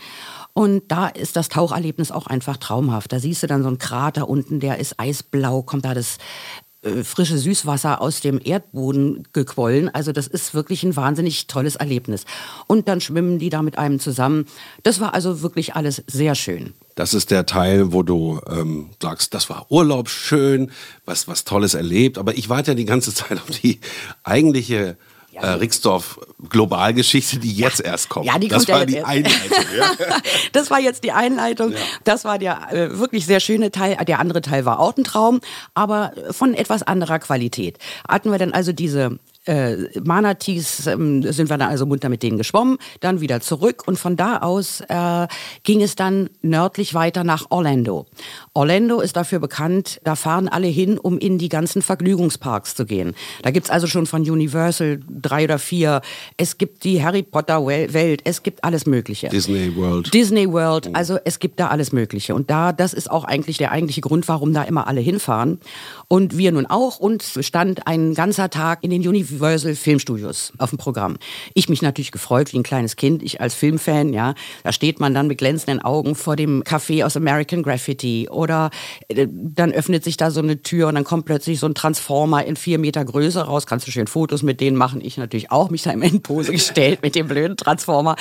Und 0.53 0.91
da 0.91 1.07
ist 1.07 1.35
das 1.35 1.47
Taucherlebnis 1.47 2.11
auch 2.11 2.25
einfach 2.25 2.57
traumhaft. 2.57 3.11
Da 3.13 3.19
siehst 3.19 3.43
du 3.43 3.47
dann 3.47 3.61
so 3.61 3.67
einen 3.67 3.77
Krater 3.77 4.27
unten, 4.27 4.59
der 4.59 4.79
ist 4.79 4.99
eisblau, 4.99 5.61
kommt 5.61 5.85
da 5.85 5.93
das 5.93 6.17
äh, 6.17 6.70
frische 7.03 7.37
Süßwasser 7.37 8.01
aus 8.01 8.21
dem 8.21 8.39
Erdboden 8.43 9.27
gequollen. 9.33 9.89
Also 9.89 10.11
das 10.11 10.27
ist 10.27 10.53
wirklich 10.55 10.83
ein 10.83 10.95
wahnsinnig 10.95 11.45
tolles 11.47 11.75
Erlebnis. 11.75 12.25
Und 12.67 12.87
dann 12.87 13.01
schwimmen 13.01 13.37
die 13.37 13.49
da 13.49 13.61
mit 13.61 13.77
einem 13.77 13.99
zusammen. 13.99 14.45
Das 14.81 14.99
war 14.99 15.13
also 15.13 15.43
wirklich 15.43 15.75
alles 15.75 16.03
sehr 16.07 16.33
schön. 16.33 16.73
Das 16.95 17.13
ist 17.13 17.29
der 17.31 17.45
Teil, 17.45 17.93
wo 17.93 18.01
du 18.01 18.41
ähm, 18.49 18.89
sagst, 19.01 19.33
das 19.33 19.49
war 19.49 19.67
Urlaub 19.69 20.09
schön, 20.09 20.71
was, 21.05 21.27
was 21.27 21.43
Tolles 21.43 21.75
erlebt. 21.75 22.17
Aber 22.17 22.35
ich 22.35 22.49
warte 22.49 22.71
ja 22.71 22.75
die 22.75 22.85
ganze 22.85 23.13
Zeit 23.13 23.33
auf 23.33 23.51
die 23.61 23.79
eigentliche 24.23 24.97
äh, 25.33 25.47
Rixdorf 25.47 26.19
Globalgeschichte, 26.49 27.39
die 27.39 27.53
jetzt 27.53 27.81
erst 27.81 28.09
kommt. 28.09 28.25
Ja, 28.25 28.39
die 28.39 28.47
das 28.47 28.65
kommt 28.65 28.69
ja 28.69 28.75
war 28.79 28.85
die 28.85 28.95
erst. 28.95 29.07
Einleitung. 29.07 29.65
Ja. 29.77 29.91
Das 30.53 30.69
war 30.69 30.79
jetzt 30.79 31.03
die 31.03 31.11
Einleitung. 31.11 31.73
Das 32.03 32.25
war 32.25 32.37
der 32.37 32.71
äh, 32.71 32.97
wirklich 32.97 33.25
sehr 33.25 33.39
schöne 33.39 33.71
Teil. 33.71 33.97
Der 34.05 34.19
andere 34.19 34.41
Teil 34.41 34.65
war 34.65 34.79
auch 34.79 34.95
ein 34.97 35.03
Traum, 35.03 35.39
aber 35.73 36.13
von 36.31 36.53
etwas 36.53 36.83
anderer 36.83 37.19
Qualität. 37.19 37.77
Hatten 38.07 38.31
wir 38.31 38.37
dann 38.37 38.51
also 38.51 38.73
diese 38.73 39.19
äh, 39.45 39.75
Manatees, 40.03 40.87
ähm, 40.87 41.23
sind 41.23 41.49
wir 41.49 41.57
dann 41.57 41.69
also 41.69 41.85
munter 41.85 42.09
mit 42.09 42.23
denen 42.23 42.37
geschwommen, 42.37 42.77
dann 42.99 43.21
wieder 43.21 43.41
zurück 43.41 43.83
und 43.85 43.97
von 43.97 44.15
da 44.15 44.37
aus 44.37 44.81
äh, 44.87 45.27
ging 45.63 45.81
es 45.81 45.95
dann 45.95 46.29
nördlich 46.41 46.93
weiter 46.93 47.23
nach 47.23 47.47
Orlando. 47.49 48.05
Orlando 48.53 48.99
ist 48.99 49.15
dafür 49.15 49.39
bekannt, 49.39 49.99
da 50.03 50.15
fahren 50.15 50.47
alle 50.47 50.67
hin, 50.67 50.97
um 50.97 51.17
in 51.17 51.37
die 51.37 51.49
ganzen 51.49 51.81
Vergnügungsparks 51.81 52.75
zu 52.75 52.85
gehen. 52.85 53.13
Da 53.41 53.51
gibt's 53.51 53.69
also 53.69 53.87
schon 53.87 54.05
von 54.05 54.21
Universal 54.21 54.99
drei 55.09 55.45
oder 55.45 55.59
vier, 55.59 56.01
es 56.37 56.57
gibt 56.57 56.83
die 56.83 57.03
Harry 57.03 57.23
Potter 57.23 57.57
Wel- 57.65 57.93
Welt, 57.93 58.21
es 58.25 58.43
gibt 58.43 58.63
alles 58.63 58.85
Mögliche. 58.85 59.29
Disney 59.29 59.75
World. 59.75 60.13
Disney 60.13 60.51
World, 60.51 60.95
also 60.95 61.17
es 61.25 61.39
gibt 61.39 61.59
da 61.59 61.69
alles 61.69 61.91
Mögliche. 61.91 62.35
Und 62.35 62.49
da, 62.49 62.73
das 62.73 62.93
ist 62.93 63.09
auch 63.09 63.23
eigentlich 63.23 63.57
der 63.57 63.71
eigentliche 63.71 64.01
Grund, 64.01 64.27
warum 64.27 64.53
da 64.53 64.63
immer 64.63 64.87
alle 64.87 65.01
hinfahren. 65.01 65.59
Und 66.07 66.37
wir 66.37 66.51
nun 66.51 66.65
auch. 66.65 66.99
Und 66.99 67.23
stand 67.23 67.87
ein 67.87 68.13
ganzer 68.13 68.49
Tag 68.49 68.83
in 68.83 68.89
den 68.89 69.07
Universal 69.07 69.30
Filmstudios 69.39 70.53
auf 70.57 70.69
dem 70.69 70.77
Programm. 70.77 71.17
Ich 71.53 71.69
mich 71.69 71.81
natürlich 71.81 72.11
gefreut 72.11 72.53
wie 72.53 72.59
ein 72.59 72.63
kleines 72.63 72.95
Kind, 72.95 73.23
ich 73.23 73.41
als 73.41 73.53
Filmfan, 73.53 74.13
ja. 74.13 74.35
Da 74.63 74.71
steht 74.71 74.99
man 74.99 75.13
dann 75.13 75.27
mit 75.27 75.37
glänzenden 75.37 75.81
Augen 75.81 76.15
vor 76.15 76.35
dem 76.35 76.63
Café 76.63 77.05
aus 77.05 77.15
American 77.15 77.63
Graffiti. 77.63 78.29
Oder 78.29 78.69
äh, 79.07 79.27
dann 79.31 79.71
öffnet 79.71 80.03
sich 80.03 80.17
da 80.17 80.31
so 80.31 80.41
eine 80.41 80.61
Tür 80.61 80.87
und 80.87 80.95
dann 80.95 81.03
kommt 81.03 81.25
plötzlich 81.25 81.59
so 81.59 81.67
ein 81.67 81.75
Transformer 81.75 82.45
in 82.45 82.55
vier 82.55 82.79
Meter 82.79 83.03
Größe 83.03 83.41
raus. 83.41 83.65
Kannst 83.65 83.87
du 83.87 83.91
schön 83.91 84.07
Fotos 84.07 84.43
mit 84.43 84.59
denen 84.61 84.77
machen. 84.77 85.01
Ich 85.01 85.17
natürlich 85.17 85.51
auch, 85.51 85.69
mich 85.69 85.83
da 85.83 85.91
im 85.91 86.01
Endpose 86.01 86.51
gestellt 86.51 87.01
mit 87.01 87.15
dem 87.15 87.27
blöden 87.27 87.57
Transformer. 87.57 88.15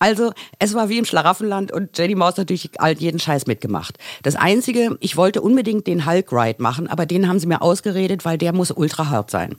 Also, 0.00 0.32
es 0.58 0.72
war 0.72 0.88
wie 0.88 0.96
im 0.96 1.04
Schlaraffenland 1.04 1.72
und 1.72 1.96
Jenny 1.96 2.14
Maus 2.14 2.38
natürlich 2.38 2.70
all 2.80 2.94
jeden 2.94 3.18
Scheiß 3.20 3.46
mitgemacht. 3.46 3.98
Das 4.22 4.34
Einzige, 4.34 4.96
ich 5.00 5.18
wollte 5.18 5.42
unbedingt 5.42 5.86
den 5.86 6.06
Hulk 6.06 6.32
Ride 6.32 6.62
machen, 6.62 6.88
aber 6.88 7.04
den 7.04 7.28
haben 7.28 7.38
sie 7.38 7.46
mir 7.46 7.60
ausgeredet, 7.60 8.24
weil 8.24 8.38
der 8.38 8.54
muss 8.54 8.70
ultra 8.70 9.10
hart 9.10 9.30
sein. 9.30 9.56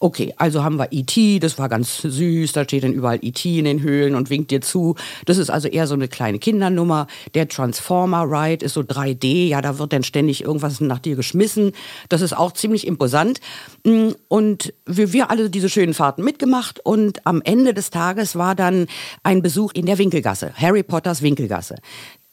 Okay, 0.00 0.32
also 0.38 0.64
haben 0.64 0.78
wir 0.78 0.88
E.T., 0.90 1.38
das 1.38 1.58
war 1.58 1.68
ganz 1.68 1.98
süß, 1.98 2.52
da 2.52 2.64
steht 2.64 2.84
dann 2.84 2.94
überall 2.94 3.18
E.T. 3.20 3.58
in 3.58 3.66
den 3.66 3.82
Höhlen 3.82 4.14
und 4.14 4.30
winkt 4.30 4.50
dir 4.50 4.62
zu. 4.62 4.94
Das 5.26 5.36
ist 5.36 5.50
also 5.50 5.68
eher 5.68 5.86
so 5.86 5.92
eine 5.94 6.08
kleine 6.08 6.38
Kindernummer. 6.38 7.06
Der 7.34 7.46
Transformer 7.46 8.24
Ride 8.24 8.64
ist 8.64 8.72
so 8.72 8.80
3D, 8.80 9.48
ja, 9.48 9.60
da 9.60 9.78
wird 9.78 9.92
dann 9.92 10.02
ständig 10.02 10.44
irgendwas 10.44 10.80
nach 10.80 10.98
dir 10.98 11.14
geschmissen. 11.14 11.72
Das 12.08 12.22
ist 12.22 12.34
auch 12.34 12.52
ziemlich 12.52 12.86
imposant. 12.86 13.40
Mm, 13.84 14.12
Und 14.28 14.72
wir, 14.86 15.12
wir 15.12 15.30
alle 15.30 15.50
diese 15.50 15.68
schönen 15.68 15.92
Fahrten 15.92 16.24
mitgemacht 16.24 16.80
und 16.80 17.26
am 17.26 17.42
Ende 17.42 17.74
des 17.74 17.90
Tages 17.90 18.36
war 18.36 18.54
dann 18.54 18.86
ein 19.22 19.42
Besuch 19.42 19.73
in 19.74 19.86
der 19.86 19.98
Winkelgasse, 19.98 20.52
Harry 20.56 20.82
Potters 20.82 21.22
Winkelgasse. 21.22 21.76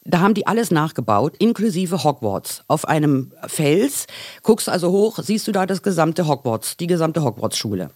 Da 0.03 0.19
haben 0.19 0.33
die 0.33 0.47
alles 0.47 0.71
nachgebaut, 0.71 1.35
inklusive 1.37 2.03
Hogwarts. 2.03 2.63
Auf 2.67 2.87
einem 2.87 3.33
Fels, 3.45 4.07
guckst 4.41 4.67
also 4.67 4.91
hoch, 4.91 5.19
siehst 5.21 5.47
du 5.47 5.51
da 5.51 5.67
das 5.67 5.83
gesamte 5.83 6.27
Hogwarts, 6.27 6.75
die 6.77 6.87
gesamte 6.87 7.23
Hogwarts-Schule. 7.23 7.91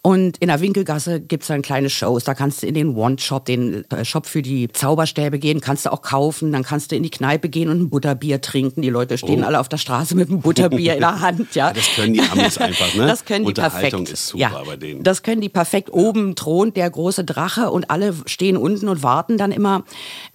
Und 0.00 0.38
in 0.38 0.48
der 0.48 0.60
Winkelgasse 0.60 1.20
gibt's 1.20 1.48
dann 1.48 1.60
kleine 1.60 1.90
Shows. 1.90 2.24
Da 2.24 2.34
kannst 2.34 2.62
du 2.62 2.66
in 2.66 2.74
den 2.74 2.94
One-Shop, 2.94 3.44
den 3.44 3.84
äh, 3.90 4.04
Shop 4.04 4.26
für 4.26 4.42
die 4.42 4.68
Zauberstäbe 4.68 5.38
gehen, 5.38 5.60
kannst 5.60 5.86
du 5.86 5.92
auch 5.92 6.02
kaufen. 6.02 6.52
Dann 6.52 6.62
kannst 6.62 6.92
du 6.92 6.96
in 6.96 7.02
die 7.02 7.10
Kneipe 7.10 7.48
gehen 7.48 7.68
und 7.68 7.80
ein 7.80 7.90
Butterbier 7.90 8.40
trinken. 8.40 8.80
Die 8.82 8.90
Leute 8.90 9.18
stehen 9.18 9.42
alle 9.42 9.58
auf 9.58 9.68
der 9.68 9.76
Straße 9.78 10.14
mit 10.14 10.28
einem 10.30 10.40
Butterbier 10.40 10.94
in 10.94 11.00
der 11.00 11.20
Hand. 11.20 11.54
Ja, 11.54 11.72
Das 11.72 11.88
können 11.96 12.14
die 12.14 12.20
Amis 12.20 12.58
einfach, 12.58 12.94
ne? 12.94 13.06
Das 13.06 13.24
können 13.24 13.44
die 13.44 13.48
Unterhaltung 13.48 14.04
perfekt. 14.04 14.12
ist 14.12 14.28
super 14.28 14.40
ja, 14.40 14.62
bei 14.64 14.76
denen. 14.76 15.02
Das 15.02 15.22
können 15.22 15.40
die 15.40 15.48
perfekt. 15.48 15.92
Oben 15.92 16.36
thront 16.36 16.76
der 16.76 16.88
große 16.88 17.24
Drache 17.24 17.70
und 17.70 17.90
alle 17.90 18.14
stehen 18.26 18.56
unten 18.56 18.88
und 18.88 19.02
warten 19.02 19.36
dann 19.36 19.50
immer, 19.50 19.84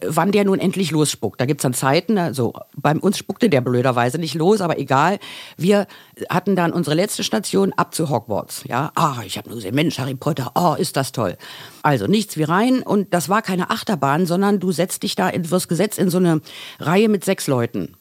wann 0.05 0.32
der 0.32 0.43
nun 0.43 0.60
endlich 0.60 0.91
losspuckt. 0.91 1.39
Da 1.39 1.46
gibt's 1.46 1.63
dann 1.63 1.74
Zeiten, 1.74 2.17
also 2.17 2.53
bei 2.75 2.93
uns 2.96 3.17
spuckte 3.17 3.50
der 3.50 3.62
blöderweise 3.62 4.17
nicht 4.17 4.36
los, 4.36 4.60
aber 4.62 4.77
egal. 4.77 5.20
Wir 5.58 5.88
hatten 6.29 6.55
dann 6.55 6.74
unsere 6.74 6.96
letzte 6.96 7.24
Station 7.24 7.74
ab 7.74 7.93
zu 7.93 8.10
Hogwarts. 8.10 8.63
Ja, 8.67 8.91
ah, 8.96 9.17
ich 9.25 9.38
habe 9.38 9.50
nur 9.50 9.58
gesehen, 9.58 9.75
Mensch, 9.75 9.98
Harry 10.00 10.15
Potter, 10.15 10.51
oh, 10.55 10.75
ist 10.77 10.98
das 10.98 11.12
toll. 11.12 11.38
Also 11.82 12.08
nichts 12.08 12.38
wie 12.38 12.43
rein 12.43 12.84
und 12.84 13.13
das 13.13 13.29
war 13.29 13.41
keine 13.41 13.70
Achterbahn, 13.70 14.25
sondern 14.25 14.60
du 14.60 14.72
setzt 14.72 15.03
dich 15.03 15.15
da, 15.15 15.29
in, 15.29 15.50
wirst 15.51 15.70
gesetzt 15.70 16.00
in 16.00 16.10
so 16.10 16.17
eine 16.17 16.41
Reihe 16.79 17.10
mit 17.10 17.24
sechs 17.25 17.48
Leuten. 17.48 17.96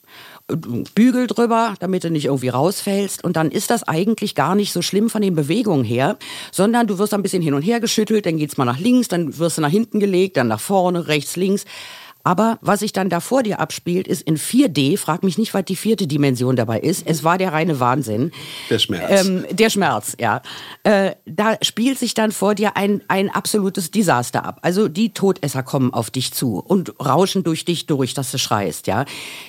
Bügel 0.49 1.27
drüber, 1.27 1.75
damit 1.81 2.05
du 2.05 2.11
nicht 2.11 2.27
irgendwie 2.27 2.49
rausfällst. 2.49 3.25
Und 3.25 3.37
dann 3.37 3.51
ist 3.51 3.71
das 3.71 3.85
eigentlich 3.85 4.35
gar 4.35 4.55
nicht 4.55 4.73
so 4.73 4.83
schlimm 4.83 5.09
von 5.09 5.23
den 5.23 5.35
Bewegungen 5.35 5.85
her, 5.85 6.19
sondern 6.51 6.87
du 6.87 6.99
wirst 6.99 7.15
ein 7.15 7.23
bisschen 7.23 7.43
hin 7.43 7.55
und 7.55 7.63
her 7.63 7.81
geschüttelt, 7.81 8.27
dann 8.27 8.37
geht's 8.37 8.57
mal 8.57 8.65
nach 8.65 8.79
links, 8.79 9.09
dann 9.09 9.39
wirst 9.39 9.59
du 9.59 9.63
nach 9.63 9.71
hinten 9.71 10.01
gelegt, 10.01 10.37
dann 10.37 10.49
nach 10.49 10.61
vorne, 10.61 11.09
rechts, 11.09 11.37
links. 11.37 11.65
Aber 12.25 12.59
was 12.61 12.81
sich 12.81 12.93
dann 12.93 13.09
da 13.09 13.21
vor 13.21 13.43
dir 13.43 13.61
abspielt, 13.61 14.07
ist 14.07 14.23
in 14.23 14.37
4D, 14.37 14.97
frag 14.99 15.23
mich 15.23 15.39
nicht, 15.39 15.55
was 15.55 15.65
die 15.65 15.77
vierte 15.77 16.07
Dimension 16.07 16.57
dabei 16.57 16.81
ist. 16.81 17.07
Es 17.07 17.25
war 17.25 17.39
der 17.39 17.53
reine 17.53 17.81
Wahnsinn. 17.81 18.33
Der 18.71 18.79
Schmerz. 18.79 19.27
Ähm, 19.27 19.45
der 19.51 19.71
Schmerz, 19.71 20.17
ja. 20.21 20.43
Äh, 20.85 21.13
da 21.27 21.57
spielt 21.63 21.99
sich 21.99 22.15
dann 22.15 22.33
vor 22.33 22.55
dir 22.55 22.77
ein, 22.77 23.03
ein 23.09 23.31
absolutes 23.31 23.91
Desaster 23.91 24.45
ab. 24.45 24.61
Also 24.63 24.89
die 24.89 25.13
Todesser 25.13 25.63
kommen 25.63 25.93
auf 25.93 26.11
dich 26.11 26.33
zu 26.33 26.59
und 26.59 26.95
rauschen 27.01 27.43
durch 27.43 27.65
dich 27.65 27.87
durch, 27.87 28.15
dass 28.15 28.31
du 28.31 28.39
schreist, 28.39 28.87
ja. 28.87 29.05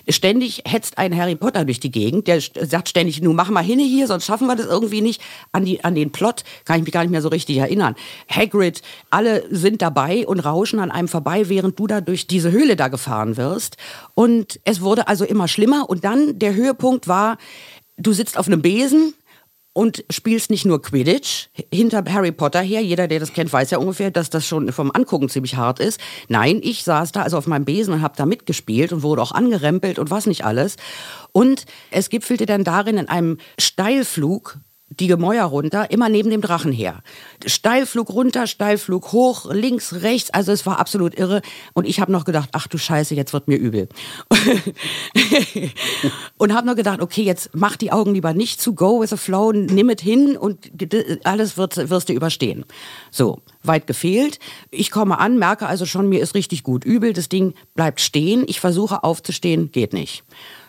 Ständig 0.08 0.64
hetzt 0.66 0.98
ein 0.98 1.16
Harry 1.16 1.36
Potter 1.36 1.66
durch 1.66 1.80
die 1.80 1.92
Gegend, 1.92 2.28
der 2.28 2.40
sagt 2.42 2.90
ständig, 2.90 3.22
nun 3.22 3.36
mach 3.36 3.50
mal 3.50 3.64
hin 3.64 3.80
hier, 3.80 4.08
sonst 4.08 4.26
schaffen 4.26 4.48
wir 4.48 4.56
das 4.56 4.66
irgendwie 4.66 5.02
nicht. 5.02 5.22
An, 5.52 5.66
die, 5.66 5.84
an 5.84 5.96
den 5.96 6.12
Plot 6.12 6.44
kann 6.66 6.78
ich 6.78 6.84
mich 6.84 6.94
gar 6.94 7.02
nicht 7.02 7.12
mehr 7.12 7.22
so 7.22 7.30
richtig 7.30 7.58
erinnern. 7.58 7.96
Hagrid, 8.30 8.82
alle 9.10 9.44
sind 9.50 9.82
dabei 9.82 10.26
und 10.28 10.40
rauschen 10.40 10.80
an 10.80 10.92
einem 10.92 11.08
vorbei, 11.08 11.50
während 11.50 11.78
du 11.80 11.88
da 11.88 12.02
durch 12.02 12.28
diese 12.28 12.52
Höhle 12.64 12.76
da 12.76 12.88
gefahren 12.88 13.38
wirst. 13.38 13.78
Und 14.16 14.60
es 14.64 14.82
wurde 14.82 15.08
also 15.08 15.26
immer 15.26 15.48
schlimmer. 15.48 15.90
Und 15.90 16.04
dann 16.04 16.40
der 16.40 16.56
Höhepunkt 16.56 17.08
war, 17.08 17.38
du 17.98 18.14
sitzt 18.14 18.38
auf 18.38 18.48
einem 18.48 18.62
Besen 18.62 19.14
und 19.74 20.06
spielst 20.10 20.52
nicht 20.52 20.66
nur 20.66 20.82
Quidditch 20.82 21.50
hinter 21.74 22.04
Harry 22.08 22.32
Potter 22.32 22.62
her. 22.62 22.82
Jeder, 22.82 23.08
der 23.08 23.20
das 23.20 23.34
kennt, 23.34 23.52
weiß 23.52 23.72
ja 23.72 23.80
ungefähr, 23.80 24.12
dass 24.12 24.30
das 24.30 24.48
schon 24.48 24.72
vom 24.72 24.92
Angucken 24.92 25.30
ziemlich 25.30 25.56
hart 25.56 25.80
ist. 25.80 26.00
Nein, 26.28 26.60
ich 26.64 26.84
saß 26.84 27.12
da 27.12 27.24
also 27.24 27.38
auf 27.38 27.48
meinem 27.48 27.66
Besen 27.66 27.94
und 27.94 28.02
habe 28.02 28.16
da 28.16 28.26
mitgespielt 28.26 28.94
und 28.94 29.02
wurde 29.02 29.22
auch 29.22 29.32
angerempelt 29.32 30.00
und 30.00 30.12
was 30.12 30.28
nicht 30.28 30.46
alles. 30.46 30.78
Und 31.32 31.66
es 31.90 32.10
gipfelte 32.10 32.46
dann 32.46 32.64
darin 32.64 32.98
in 32.98 33.10
einem 33.10 33.40
Steilflug 33.60 34.60
die 35.00 35.08
Gemäuer 35.08 35.46
runter, 35.46 35.92
immer 35.92 36.10
neben 36.10 36.30
dem 36.30 36.42
Drachen 36.42 36.72
her. 36.72 37.02
Steilflug 37.46 38.10
runter, 38.10 38.48
Steilflug 38.48 39.12
hoch, 39.12 39.52
links, 39.52 40.02
rechts, 40.02 40.30
also 40.30 40.52
es 40.52 40.66
war 40.66 40.80
absolut 40.80 41.18
irre. 41.18 41.42
Und 41.74 41.86
ich 41.86 42.00
habe 42.00 42.12
noch 42.12 42.26
gedacht, 42.26 42.50
ach 42.54 42.68
du 42.68 42.78
Scheiße, 42.78 43.16
jetzt 43.16 43.34
wird 43.34 43.48
mir 43.48 43.58
übel. 43.58 43.90
und 46.38 46.54
habe 46.54 46.68
nur 46.68 46.76
gedacht, 46.76 47.02
okay, 47.02 47.24
jetzt 47.24 47.50
mach 47.54 47.76
die 47.76 47.92
Augen 47.92 48.14
lieber 48.14 48.34
nicht 48.34 48.62
zu, 48.62 48.76
go 48.76 49.02
with 49.02 49.10
the 49.10 49.18
flow, 49.18 49.52
nimm 49.52 49.90
es 49.90 50.02
hin 50.02 50.38
und 50.38 50.72
alles 51.24 51.58
wird, 51.58 51.90
wirst 51.90 52.10
du 52.10 52.14
überstehen. 52.14 52.66
So, 53.12 53.42
weit 53.64 53.88
gefehlt. 53.88 54.40
Ich 54.72 54.92
komme 54.92 55.20
an, 55.20 55.38
merke 55.38 55.68
also 55.68 55.86
schon, 55.86 56.10
mir 56.10 56.22
ist 56.22 56.36
richtig 56.36 56.64
gut 56.64 56.86
übel, 56.86 57.14
das 57.14 57.30
Ding 57.30 57.54
bleibt 57.76 58.02
stehen, 58.02 58.44
ich 58.48 58.60
versuche 58.60 59.04
aufzustehen, 59.04 59.72
geht 59.72 59.94
nicht. 59.94 60.24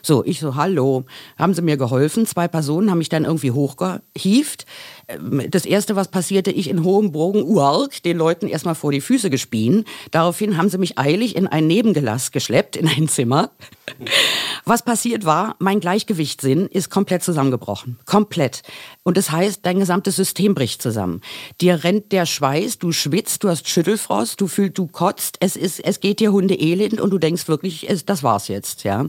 So, 0.06 0.22
ich 0.22 0.38
so, 0.38 0.54
hallo. 0.54 1.06
Haben 1.38 1.54
sie 1.54 1.62
mir 1.62 1.78
geholfen. 1.78 2.26
Zwei 2.26 2.46
Personen 2.46 2.90
haben 2.90 2.98
mich 2.98 3.08
dann 3.08 3.24
irgendwie 3.24 3.52
hochgehieft. 3.52 4.66
Ähm, 5.08 5.42
das 5.50 5.66
erste, 5.66 5.96
was 5.96 6.08
passierte, 6.08 6.50
ich 6.50 6.68
in 6.68 6.84
hohem 6.84 7.12
Bogen, 7.12 7.42
uark, 7.42 8.02
den 8.02 8.16
Leuten 8.16 8.48
erstmal 8.48 8.74
vor 8.74 8.92
die 8.92 9.00
Füße 9.00 9.30
gespien. 9.30 9.84
Daraufhin 10.10 10.56
haben 10.56 10.68
sie 10.68 10.78
mich 10.78 10.98
eilig 10.98 11.36
in 11.36 11.46
ein 11.46 11.66
Nebengelass 11.66 12.30
geschleppt, 12.30 12.76
in 12.76 12.88
ein 12.88 13.08
Zimmer. 13.08 13.50
Was 14.64 14.82
passiert 14.82 15.26
war, 15.26 15.56
mein 15.58 15.78
Gleichgewichtssinn 15.78 16.68
ist 16.68 16.88
komplett 16.88 17.22
zusammengebrochen. 17.22 17.98
Komplett. 18.06 18.62
Und 19.02 19.18
das 19.18 19.30
heißt, 19.30 19.60
dein 19.62 19.78
gesamtes 19.78 20.16
System 20.16 20.54
bricht 20.54 20.80
zusammen. 20.80 21.20
Dir 21.60 21.84
rennt 21.84 22.12
der 22.12 22.24
Schweiß, 22.24 22.78
du 22.78 22.90
schwitzt, 22.92 23.44
du 23.44 23.50
hast 23.50 23.68
Schüttelfrost, 23.68 24.40
du 24.40 24.46
fühlst, 24.46 24.78
du 24.78 24.86
kotzt, 24.86 25.36
es 25.40 25.56
ist, 25.56 25.80
es 25.80 26.00
geht 26.00 26.20
dir 26.20 26.32
Hunde 26.32 26.54
elend 26.54 26.98
und 26.98 27.10
du 27.10 27.18
denkst 27.18 27.46
wirklich, 27.46 27.90
es, 27.90 28.06
das 28.06 28.22
war's 28.22 28.48
jetzt, 28.48 28.84
ja. 28.84 29.06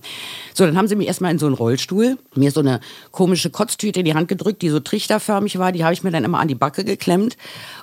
So, 0.53 0.65
dann 0.65 0.77
haben 0.77 0.89
sie 0.89 0.97
mich 0.97 1.07
erstmal 1.07 1.31
in 1.31 1.39
so 1.39 1.45
einen 1.45 1.55
Rollstuhl, 1.55 2.17
mir 2.35 2.51
so 2.51 2.59
eine 2.59 2.81
komische 3.11 3.49
Kotztüte 3.49 4.01
in 4.01 4.05
die 4.05 4.13
Hand 4.13 4.27
gedrückt, 4.27 4.61
die 4.61 4.69
so 4.69 4.81
trichterförmig 4.81 5.57
war, 5.57 5.71
die 5.71 5.84
habe 5.85 5.93
ich 5.93 6.03
mir 6.03 6.11
dann 6.11 6.25
immer 6.25 6.39
an 6.39 6.49
die 6.49 6.55
Backe 6.55 6.83
geklemmt, 6.83 7.37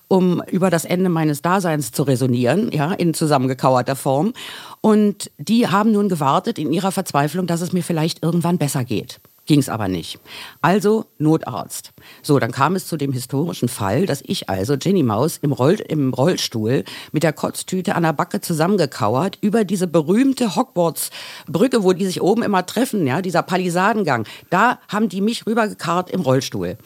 um 0.09 0.43
über 0.51 0.69
das 0.69 0.85
Ende 0.85 1.09
meines 1.09 1.41
Daseins 1.41 1.91
zu 1.93 2.03
resonieren, 2.03 2.71
ja, 2.71 2.93
in 2.93 3.15
zusammengekauerter 3.15 3.97
Form. 3.97 4.35
Und 4.83 5.31
die 5.39 5.69
haben 5.69 5.93
nun 5.93 6.11
gewartet 6.11 6.59
in 6.59 6.73
ihrer 6.73 6.93
Verzweiflung, 6.93 7.47
dass 7.47 7.63
es 7.63 7.73
mir 7.73 7.83
vielleicht 7.83 8.23
irgendwann 8.23 8.59
besser 8.59 8.85
geht. 8.85 9.21
Ging 9.45 9.59
es 9.59 9.69
aber 9.69 9.89
nicht. 9.89 10.21
Also 10.61 11.07
Notarzt. 11.19 11.93
So, 12.23 12.39
dann 12.39 12.53
kam 12.53 12.77
es 12.77 12.87
zu 12.87 12.97
dem 12.97 13.13
historischen 13.13 13.69
Fall, 13.69 14.07
dass 14.07 14.23
ich 14.25 14.49
also 14.49 14.75
Jenny 14.75 15.03
Maus 15.03 15.39
im, 15.39 15.51
Roll, 15.51 15.75
im 15.89 16.15
Rollstuhl 16.15 16.85
mit 17.11 17.25
der 17.25 17.33
Kotztüte 17.33 17.97
an 17.97 18.05
der 18.05 18.13
Backe 18.13 18.41
zusammengekauert 18.41 19.39
über 19.41 19.65
diese 19.65 19.89
berühmte 19.89 20.55
Hogwarts-Brücke, 20.55 21.83
wo 21.83 21.93
die 21.93 22.07
sich 22.07 22.23
oben 22.23 22.45
immer 22.45 22.65
treffen, 22.67 23.05
ja, 23.05 23.21
dieser 23.21 23.43
Palisadengang. 23.43 24.27
Da 24.49 24.79
haben 24.87 25.09
die 25.09 25.21
mich 25.21 25.45
rübergekarrt 25.45 26.11
im 26.11 26.21
Rollstuhl. 26.21 26.79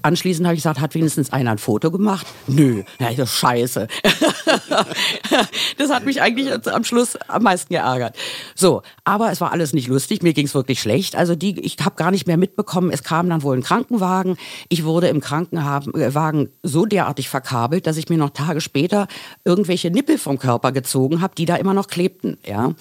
Anschließend 0.00 0.46
habe 0.46 0.54
ich 0.54 0.60
gesagt, 0.60 0.80
hat 0.80 0.94
wenigstens 0.94 1.32
einer 1.32 1.52
ein 1.52 1.58
Foto 1.58 1.90
gemacht? 1.90 2.26
Nö, 2.48 2.82
ja, 2.98 3.10
das 3.10 3.30
ist 3.30 3.36
scheiße. 3.36 3.86
das 5.78 5.90
hat 5.90 6.04
mich 6.04 6.20
eigentlich 6.20 6.50
am 6.66 6.82
Schluss 6.82 7.16
am 7.28 7.42
meisten 7.42 7.72
geärgert. 7.72 8.16
So, 8.56 8.82
aber 9.04 9.30
es 9.30 9.40
war 9.40 9.52
alles 9.52 9.74
nicht 9.74 9.88
lustig, 9.88 10.22
mir 10.22 10.32
ging 10.32 10.46
es 10.46 10.54
wirklich 10.54 10.80
schlecht. 10.80 11.14
Also 11.14 11.36
die, 11.36 11.60
ich 11.60 11.76
habe 11.84 11.94
gar 11.94 12.10
nicht 12.10 12.26
mehr 12.26 12.36
mitbekommen, 12.36 12.90
es 12.90 13.04
kam 13.04 13.28
dann 13.28 13.42
wohl 13.42 13.56
ein 13.56 13.62
Krankenwagen. 13.62 14.36
Ich 14.68 14.84
wurde 14.84 15.08
im 15.08 15.20
Krankenwagen 15.20 16.48
so 16.62 16.84
derartig 16.84 17.28
verkabelt, 17.28 17.86
dass 17.86 17.96
ich 17.96 18.08
mir 18.08 18.18
noch 18.18 18.30
Tage 18.30 18.60
später 18.60 19.06
irgendwelche 19.44 19.90
Nippel 19.90 20.18
vom 20.18 20.38
Körper 20.38 20.72
gezogen 20.72 21.20
habe, 21.20 21.34
die 21.36 21.44
da 21.44 21.56
immer 21.56 21.74
noch 21.74 21.86
klebten. 21.86 22.38
Ja. 22.44 22.74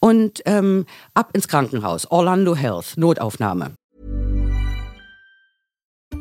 Und 0.00 0.42
ähm, 0.46 0.86
ab 1.12 1.30
ins 1.34 1.48
Krankenhaus, 1.48 2.10
Orlando 2.10 2.54
Health, 2.54 2.96
Notaufnahme. 2.96 3.72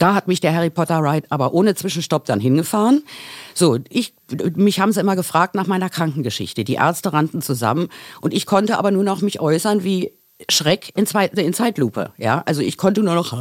Da 0.00 0.14
hat 0.14 0.28
mich 0.28 0.40
der 0.40 0.54
Harry 0.54 0.70
Potter 0.70 0.98
Ride 1.02 1.26
aber 1.28 1.52
ohne 1.52 1.74
Zwischenstopp 1.74 2.24
dann 2.24 2.40
hingefahren. 2.40 3.04
So, 3.52 3.78
ich, 3.90 4.14
mich 4.56 4.80
haben 4.80 4.92
sie 4.92 5.00
immer 5.00 5.14
gefragt 5.14 5.54
nach 5.54 5.66
meiner 5.66 5.90
Krankengeschichte. 5.90 6.64
Die 6.64 6.74
Ärzte 6.74 7.12
rannten 7.12 7.42
zusammen 7.42 7.88
und 8.22 8.32
ich 8.32 8.46
konnte 8.46 8.78
aber 8.78 8.90
nur 8.92 9.04
noch 9.04 9.20
mich 9.20 9.40
äußern 9.40 9.84
wie 9.84 10.12
Schreck 10.48 10.90
in, 10.96 11.04
Zwei 11.04 11.26
in 11.26 11.52
Zeitlupe. 11.52 12.12
Ja, 12.16 12.42
also 12.46 12.62
ich 12.62 12.78
konnte 12.78 13.02
nur 13.02 13.14
noch 13.14 13.34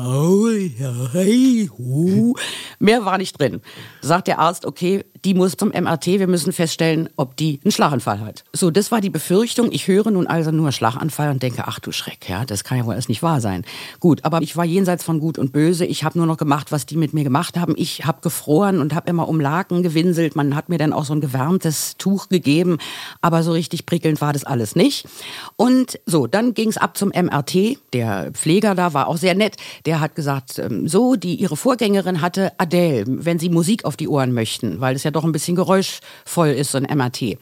mehr 2.79 3.05
war 3.05 3.17
nicht 3.17 3.39
drin. 3.39 3.61
Sagt 4.01 4.27
der 4.27 4.39
Arzt, 4.39 4.65
okay, 4.65 5.05
die 5.25 5.33
muss 5.33 5.57
zum 5.57 5.69
MRT, 5.69 6.07
wir 6.07 6.27
müssen 6.27 6.53
feststellen, 6.53 7.09
ob 7.15 7.35
die 7.35 7.59
einen 7.63 7.71
Schlaganfall 7.71 8.19
hat. 8.21 8.43
So, 8.53 8.71
das 8.71 8.91
war 8.91 9.01
die 9.01 9.09
Befürchtung. 9.09 9.71
Ich 9.71 9.87
höre 9.87 10.11
nun 10.11 10.27
also 10.27 10.51
nur 10.51 10.71
Schlaganfall 10.71 11.31
und 11.31 11.43
denke, 11.43 11.63
ach 11.67 11.79
du 11.79 11.91
Schreck, 11.91 12.29
ja, 12.29 12.45
das 12.45 12.63
kann 12.63 12.77
ja 12.77 12.85
wohl 12.85 12.95
erst 12.95 13.09
nicht 13.09 13.23
wahr 13.23 13.41
sein. 13.41 13.65
Gut, 13.99 14.23
aber 14.23 14.41
ich 14.41 14.55
war 14.55 14.65
jenseits 14.65 15.03
von 15.03 15.19
Gut 15.19 15.37
und 15.37 15.51
Böse. 15.51 15.85
Ich 15.85 16.03
habe 16.03 16.17
nur 16.17 16.27
noch 16.27 16.37
gemacht, 16.37 16.71
was 16.71 16.85
die 16.85 16.97
mit 16.97 17.13
mir 17.13 17.23
gemacht 17.23 17.57
haben. 17.57 17.73
Ich 17.77 18.05
habe 18.05 18.21
gefroren 18.21 18.79
und 18.79 18.95
habe 18.95 19.09
immer 19.09 19.27
um 19.27 19.39
Laken 19.39 19.83
gewinselt. 19.83 20.35
Man 20.35 20.55
hat 20.55 20.69
mir 20.69 20.77
dann 20.77 20.93
auch 20.93 21.05
so 21.05 21.13
ein 21.13 21.21
gewärmtes 21.21 21.97
Tuch 21.97 22.29
gegeben, 22.29 22.77
aber 23.21 23.43
so 23.43 23.51
richtig 23.51 23.85
prickelnd 23.85 24.21
war 24.21 24.33
das 24.33 24.43
alles 24.43 24.75
nicht. 24.75 25.07
Und 25.55 25.99
so, 26.05 26.27
dann 26.27 26.53
ging 26.53 26.69
es 26.69 26.77
ab 26.77 26.97
zum 26.97 27.09
MRT. 27.09 27.77
Der 27.93 28.31
Pfleger 28.33 28.75
da 28.75 28.93
war 28.93 29.07
auch 29.07 29.17
sehr 29.17 29.35
nett. 29.35 29.57
Der 29.85 29.99
hat 29.99 30.15
gesagt, 30.15 30.59
ähm, 30.59 30.87
so, 30.87 31.15
die 31.15 31.35
ihre 31.35 31.57
Vorgängerin 31.57 32.21
hatte 32.21 32.51
Adele, 32.57 33.05
wenn 33.07 33.39
sie 33.39 33.49
Musik 33.49 33.85
auf 33.85 33.97
die 33.97 34.07
Ohren 34.07 34.33
möchten, 34.33 34.79
weil 34.79 34.95
es 34.95 35.03
ja 35.03 35.08
doch 35.11 35.23
ein 35.23 35.31
bisschen 35.31 35.55
geräuschvoll 35.55 36.49
ist, 36.49 36.71
so 36.71 36.77
ein 36.77 36.97
MRT. 36.97 37.37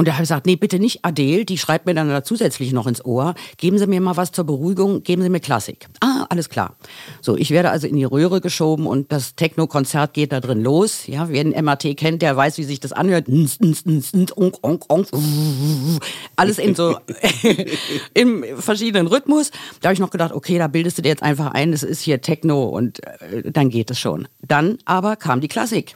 Und 0.00 0.08
da 0.08 0.12
habe 0.12 0.22
ich 0.22 0.30
gesagt, 0.30 0.46
nee, 0.46 0.56
bitte 0.56 0.78
nicht 0.78 1.04
Adele, 1.04 1.44
die 1.44 1.58
schreibt 1.58 1.84
mir 1.84 1.92
dann 1.92 2.08
da 2.08 2.24
zusätzlich 2.24 2.72
noch 2.72 2.86
ins 2.86 3.04
Ohr. 3.04 3.34
Geben 3.58 3.76
Sie 3.76 3.86
mir 3.86 4.00
mal 4.00 4.16
was 4.16 4.32
zur 4.32 4.44
Beruhigung, 4.44 5.02
geben 5.02 5.20
Sie 5.20 5.28
mir 5.28 5.40
Klassik. 5.40 5.88
Ah, 6.00 6.24
alles 6.30 6.48
klar. 6.48 6.76
So, 7.20 7.36
ich 7.36 7.50
werde 7.50 7.68
also 7.68 7.86
in 7.86 7.96
die 7.96 8.04
Röhre 8.04 8.40
geschoben 8.40 8.86
und 8.86 9.12
das 9.12 9.34
Techno-Konzert 9.34 10.14
geht 10.14 10.32
da 10.32 10.40
drin 10.40 10.62
los. 10.62 11.06
Ja, 11.06 11.28
wer 11.28 11.42
ein 11.42 11.50
MRT 11.50 11.98
kennt, 11.98 12.22
der 12.22 12.34
weiß, 12.34 12.56
wie 12.56 12.64
sich 12.64 12.80
das 12.80 12.92
anhört. 12.92 13.26
Alles 16.36 16.58
in 16.58 16.74
so, 16.74 16.96
im 18.14 18.44
verschiedenen 18.58 19.06
Rhythmus. 19.06 19.50
Da 19.82 19.88
habe 19.88 19.92
ich 19.92 20.00
noch 20.00 20.08
gedacht, 20.08 20.32
okay, 20.32 20.56
da 20.56 20.68
bildest 20.68 20.96
du 20.96 21.02
dir 21.02 21.10
jetzt 21.10 21.22
einfach 21.22 21.48
ein, 21.48 21.72
das 21.72 21.82
ist 21.82 22.00
hier 22.00 22.22
Techno 22.22 22.64
und 22.64 23.04
äh, 23.04 23.52
dann 23.52 23.68
geht 23.68 23.90
es 23.90 23.98
schon. 23.98 24.28
Dann 24.40 24.78
aber 24.86 25.16
kam 25.16 25.42
die 25.42 25.48
Klassik. 25.48 25.94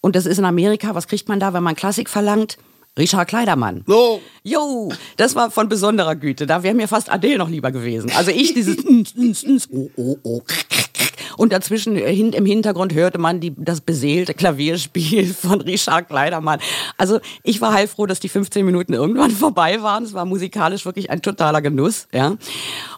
Und 0.00 0.16
das 0.16 0.26
ist 0.26 0.38
in 0.38 0.44
Amerika, 0.44 0.94
was 0.94 1.08
kriegt 1.08 1.28
man 1.28 1.40
da, 1.40 1.52
wenn 1.52 1.62
man 1.62 1.76
Klassik 1.76 2.08
verlangt? 2.08 2.58
Richard 2.98 3.28
Kleidermann. 3.28 3.82
No. 3.86 4.20
Jo, 4.42 4.92
das 5.16 5.34
war 5.34 5.50
von 5.50 5.68
besonderer 5.68 6.16
Güte. 6.16 6.46
Da 6.46 6.62
wäre 6.62 6.74
mir 6.74 6.88
fast 6.88 7.10
Adele 7.10 7.38
noch 7.38 7.48
lieber 7.48 7.70
gewesen. 7.70 8.10
Also 8.16 8.30
ich 8.30 8.52
dieses 8.52 8.78
oh, 9.72 9.90
oh, 9.96 10.16
oh. 10.22 10.42
Und 11.36 11.52
dazwischen 11.52 11.96
äh, 11.96 12.12
im 12.12 12.44
Hintergrund 12.44 12.92
hörte 12.92 13.18
man 13.18 13.40
die, 13.40 13.54
das 13.56 13.80
beseelte 13.80 14.34
Klavierspiel 14.34 15.32
von 15.34 15.60
Richard 15.60 16.08
Kleidermann. 16.08 16.60
Also 16.98 17.20
ich 17.42 17.60
war 17.60 17.72
heilfroh, 17.72 18.06
dass 18.06 18.20
die 18.20 18.28
15 18.28 18.66
Minuten 18.66 18.92
irgendwann 18.92 19.30
vorbei 19.30 19.80
waren. 19.82 20.04
Es 20.04 20.12
war 20.12 20.24
musikalisch 20.24 20.84
wirklich 20.84 21.10
ein 21.10 21.22
totaler 21.22 21.62
Genuss. 21.62 22.08
Ja. 22.12 22.36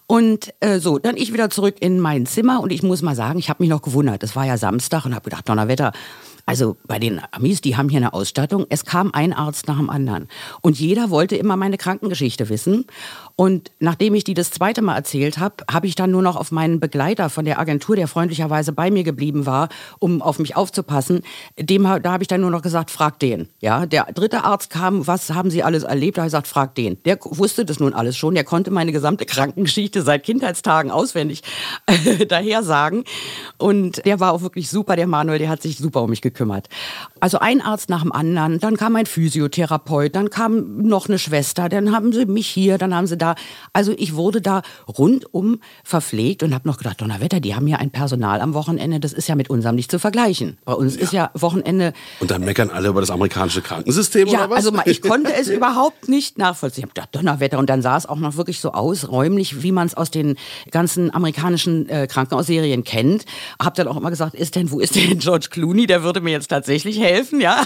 Und 0.07 0.53
äh, 0.61 0.81
so, 0.81 0.99
dann 0.99 1.17
ich 1.17 1.33
wieder 1.33 1.51
zurück 1.51 1.77
in 1.81 2.01
mein 2.01 2.27
Zimmer 2.27 2.61
und 2.61 2.73
ich 2.73 2.83
muss 2.83 3.03
mal 3.03 3.15
sagen, 3.15 3.39
ich 3.39 3.49
habe 3.49 3.63
mich 3.63 3.71
noch 3.71 3.83
gewundert. 3.83 4.23
Es 4.23 4.35
war 4.35 4.47
ja 4.47 4.57
Samstag 4.57 5.05
und 5.05 5.15
habe 5.15 5.25
gedacht, 5.25 5.49
Donnerwetter, 5.49 5.93
also 6.47 6.77
bei 6.87 6.99
den 6.99 7.21
Amis, 7.31 7.61
die 7.61 7.77
haben 7.77 7.89
hier 7.89 7.99
eine 7.99 8.13
Ausstattung. 8.13 8.67
Es 8.69 8.85
kam 8.85 9.13
ein 9.13 9.33
Arzt 9.33 9.69
nach 9.69 9.79
dem 9.79 9.91
anderen. 9.91 10.29
Und 10.61 10.79
jeder 10.79 11.11
wollte 11.11 11.37
immer 11.37 11.57
meine 11.57 11.79
Krankengeschichte 11.79 12.49
wissen. 12.49 12.87
Und 13.37 13.71
nachdem 13.79 14.15
ich 14.15 14.25
die 14.25 14.35
das 14.35 14.51
zweite 14.51 14.83
Mal 14.83 14.97
erzählt 14.97 15.39
habe, 15.39 15.57
habe 15.71 15.87
ich 15.87 15.95
dann 15.95 16.11
nur 16.11 16.23
noch 16.23 16.37
auf 16.37 16.53
meinen 16.53 16.81
Begleiter 16.81 17.31
von 17.31 17.45
der 17.45 17.59
Agentur, 17.59 17.97
der 17.97 18.09
freundlicherweise 18.09 18.73
bei 18.73 18.91
mir 18.91 19.05
geblieben 19.05 19.47
war, 19.47 19.69
um 19.99 20.23
auf 20.23 20.39
mich 20.39 20.57
aufzupassen, 20.57 21.23
dem 21.59 21.83
da 21.83 22.13
habe 22.13 22.23
ich 22.23 22.29
dann 22.29 22.41
nur 22.41 22.51
noch 22.51 22.63
gesagt, 22.63 22.91
frag 22.91 23.19
den. 23.19 23.49
Ja, 23.61 23.87
der 23.87 24.05
dritte 24.13 24.45
Arzt 24.45 24.71
kam, 24.71 25.07
was 25.07 25.31
haben 25.31 25.51
Sie 25.51 25.63
alles 25.63 25.83
erlebt? 25.83 26.17
Da 26.17 26.23
habe 26.23 26.29
ich 26.29 26.33
gesagt, 26.33 26.47
frag 26.47 26.75
den. 26.75 27.03
Der 27.05 27.19
wusste 27.23 27.65
das 27.65 27.81
nun 27.81 27.93
alles 27.93 28.17
schon. 28.17 28.35
Der 28.35 28.45
konnte 28.45 28.71
meine 28.71 28.93
gesamte 28.93 29.27
Krankengeschichte 29.27 30.03
seit 30.03 30.23
Kindheitstagen 30.23 30.91
auswendig 30.91 31.43
daher 32.29 32.63
sagen. 32.63 33.05
Und 33.59 34.05
der 34.05 34.21
war 34.21 34.33
auch 34.33 34.43
wirklich 34.43 34.71
super, 34.71 34.97
der 34.97 35.07
Manuel, 35.07 35.39
der 35.39 35.49
hat 35.49 35.63
sich 35.63 35.79
super 35.79 36.03
um 36.03 36.11
mich 36.11 36.23
gekümmert. 36.23 36.69
Also 37.21 37.39
ein 37.39 37.61
Arzt 37.61 37.89
nach 37.89 38.03
dem 38.03 38.13
anderen, 38.13 38.59
dann 38.59 38.77
kam 38.77 38.97
ein 38.97 39.07
Physiotherapeut, 39.07 40.15
dann 40.15 40.31
kam 40.31 40.83
noch 40.83 41.09
eine 41.09 41.19
Schwester, 41.19 41.69
dann 41.69 41.93
haben 41.95 42.13
sie 42.13 42.27
mich 42.27 42.47
hier, 42.47 42.79
dann 42.79 42.95
haben 42.95 43.07
sie 43.07 43.17
da. 43.23 43.35
Also 43.73 43.95
ich 43.97 44.15
wurde 44.15 44.41
da 44.41 44.63
rundum 44.99 45.61
verpflegt 45.85 46.43
und 46.43 46.55
habe 46.55 46.69
noch 46.69 46.79
gedacht, 46.79 47.01
Donnerwetter, 47.01 47.41
die 47.41 47.55
haben 47.55 47.67
ja 47.67 47.79
ein 47.79 47.91
Personal 47.91 48.41
am 48.41 48.55
Wochenende, 48.55 49.01
das 49.01 49.13
ist 49.13 49.29
ja 49.29 49.35
mit 49.35 49.49
unserem 49.49 49.77
nicht 49.77 49.91
zu 49.91 49.99
vergleichen. 49.99 50.59
Bei 50.65 50.75
uns 50.75 50.97
ja. 50.97 51.03
ist 51.03 51.13
ja 51.13 51.31
Wochenende. 51.35 51.93
Und 52.21 52.31
dann 52.31 52.45
meckern 52.45 52.71
alle 52.71 52.89
über 52.89 53.01
das 53.01 53.11
amerikanische 53.11 53.63
Krankensystem 53.63 54.29
ja, 54.29 54.41
oder 54.41 54.51
was? 54.51 54.67
also 54.67 54.79
ich 54.85 55.01
konnte 55.01 55.33
es 55.35 55.49
überhaupt 55.49 56.09
nicht 56.09 56.39
nachvollziehen. 56.39 56.83
Ich 56.83 56.85
habe 56.85 56.95
gedacht, 56.95 57.15
Donnerwetter 57.15 57.59
und 57.59 57.71
dann 57.71 57.83
sah 57.83 57.97
es 57.97 58.07
auch 58.07 58.19
noch 58.19 58.37
wirklich 58.37 58.61
so 58.61 58.73
aus, 58.73 59.09
räumlich, 59.09 59.63
wie 59.63 59.73
man 59.73 59.87
es 59.87 59.95
aus 59.95 60.11
den 60.11 60.37
ganzen 60.71 61.15
amerikanischen 61.15 61.89
äh, 61.89 62.07
Krankenhausserien 62.07 62.85
kennt. 62.85 63.25
Hab 63.63 63.75
dann 63.75 63.89
auch 63.89 63.97
immer 63.97 64.11
gesagt, 64.11 64.35
ist 64.35 64.57
denn, 64.57 64.71
wo 64.71 64.81
ist 64.81 64.97
denn 64.97 65.19
George 65.19 65.49
Clooney? 65.51 65.87
Der 65.87 66.03
würde 66.03 66.21
mir 66.21 66.31
jetzt 66.31 66.49
tatsächlich 66.49 66.99
helfen, 66.99 67.41
ja. 67.41 67.63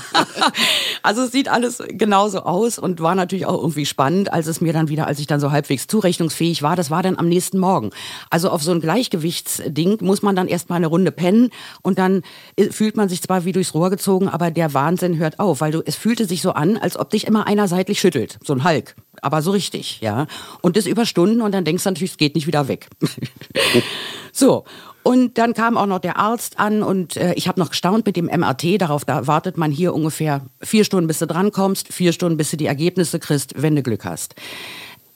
also 1.03 1.23
es 1.23 1.33
sieht 1.33 1.49
alles 1.49 1.83
genauso 1.89 2.41
aus 2.41 2.79
und 2.79 3.01
war 3.01 3.15
natürlich 3.15 3.47
auch 3.47 3.61
irgendwie 3.61 3.87
spannend, 3.87 4.33
als 4.33 4.47
es 4.47 4.61
mir 4.61 4.73
dann 4.73 4.89
wieder, 4.89 5.07
als 5.07 5.19
ich 5.19 5.27
dann 5.27 5.41
so 5.41 5.46
halbwegs 5.53 5.87
zurechnungsfähig 5.87 6.62
war, 6.62 6.76
das 6.76 6.91
war 6.91 7.03
dann 7.03 7.19
am 7.19 7.29
nächsten 7.29 7.59
Morgen. 7.59 7.91
Also 8.31 8.50
auf 8.50 8.62
so 8.62 8.73
ein 8.73 8.81
Gleichgewichtsding 8.81 9.99
muss 10.00 10.23
man 10.23 10.37
dann 10.37 10.49
erstmal 10.49 10.76
eine 10.76 10.87
Runde 10.87 11.12
pennen 11.12 11.50
und 11.83 11.99
dann 11.99 12.23
äh, 12.57 12.71
fühlt 12.71 12.97
man 12.97 13.09
sich 13.09 13.23
zwar 13.23 13.45
wie 13.45 13.53
durchs 13.53 13.75
Rohr 13.75 13.91
gezogen, 13.91 14.29
aber 14.29 14.50
der 14.50 14.75
Wahnsinn 14.75 15.19
hört 15.19 15.38
auf, 15.38 15.61
weil 15.61 15.73
du, 15.73 15.83
es 15.85 15.97
fühlte 15.97 16.26
sich 16.26 16.43
so 16.43 16.53
an, 16.53 16.76
als 16.76 16.99
ob 16.99 17.11
dich 17.11 17.26
immer 17.26 17.47
einer 17.47 17.69
seitlich 17.69 18.00
schüttelt. 18.00 18.38
So 18.45 18.53
ein 18.53 18.65
Hulk. 18.65 18.95
Aber 19.23 19.43
so 19.43 19.50
richtig, 19.50 20.00
ja. 20.00 20.26
Und 20.61 20.76
das 20.76 20.87
über 20.87 21.07
Stunden 21.07 21.41
und 21.41 21.53
dann 21.53 21.65
denkst 21.65 21.85
du 21.85 21.91
natürlich, 21.91 22.12
es 22.12 22.19
geht 22.19 22.35
nicht 22.35 22.47
wieder 22.47 22.69
weg. 22.69 22.88
so. 24.33 24.65
Und 25.07 25.38
dann 25.38 25.55
kam 25.55 25.76
auch 25.76 25.87
noch 25.87 26.00
der 26.00 26.17
Arzt 26.17 26.59
an 26.59 26.83
und 26.83 27.17
äh, 27.17 27.33
ich 27.35 27.47
habe 27.47 27.61
noch 27.61 27.71
gestaunt 27.71 28.07
mit 28.07 28.17
dem 28.17 28.26
MRT. 28.26 28.81
Darauf 28.81 29.05
da 29.05 29.29
wartet 29.29 29.57
man 29.57 29.71
hier 29.71 29.95
ungefähr 29.95 30.41
vier 30.61 30.83
Stunden, 30.83 31.07
bis 31.07 31.21
du 31.21 31.29
drankommst, 31.29 31.93
vier 31.93 32.12
Stunden, 32.12 32.37
bis 32.37 32.50
du 32.50 32.57
die 32.57 32.67
Ergebnisse 32.67 33.21
kriegst, 33.21 33.62
wenn 33.62 33.76
du 33.76 33.85
Glück 33.85 34.05
hast. 34.05 34.35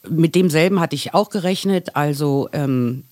Mit 0.09 0.35
demselben 0.35 0.81
hatte 0.81 0.97
ich 0.97 1.15
auch 1.15 1.31
gerechnet. 1.31 1.97
Also 1.97 2.49
ähm, 2.53 3.05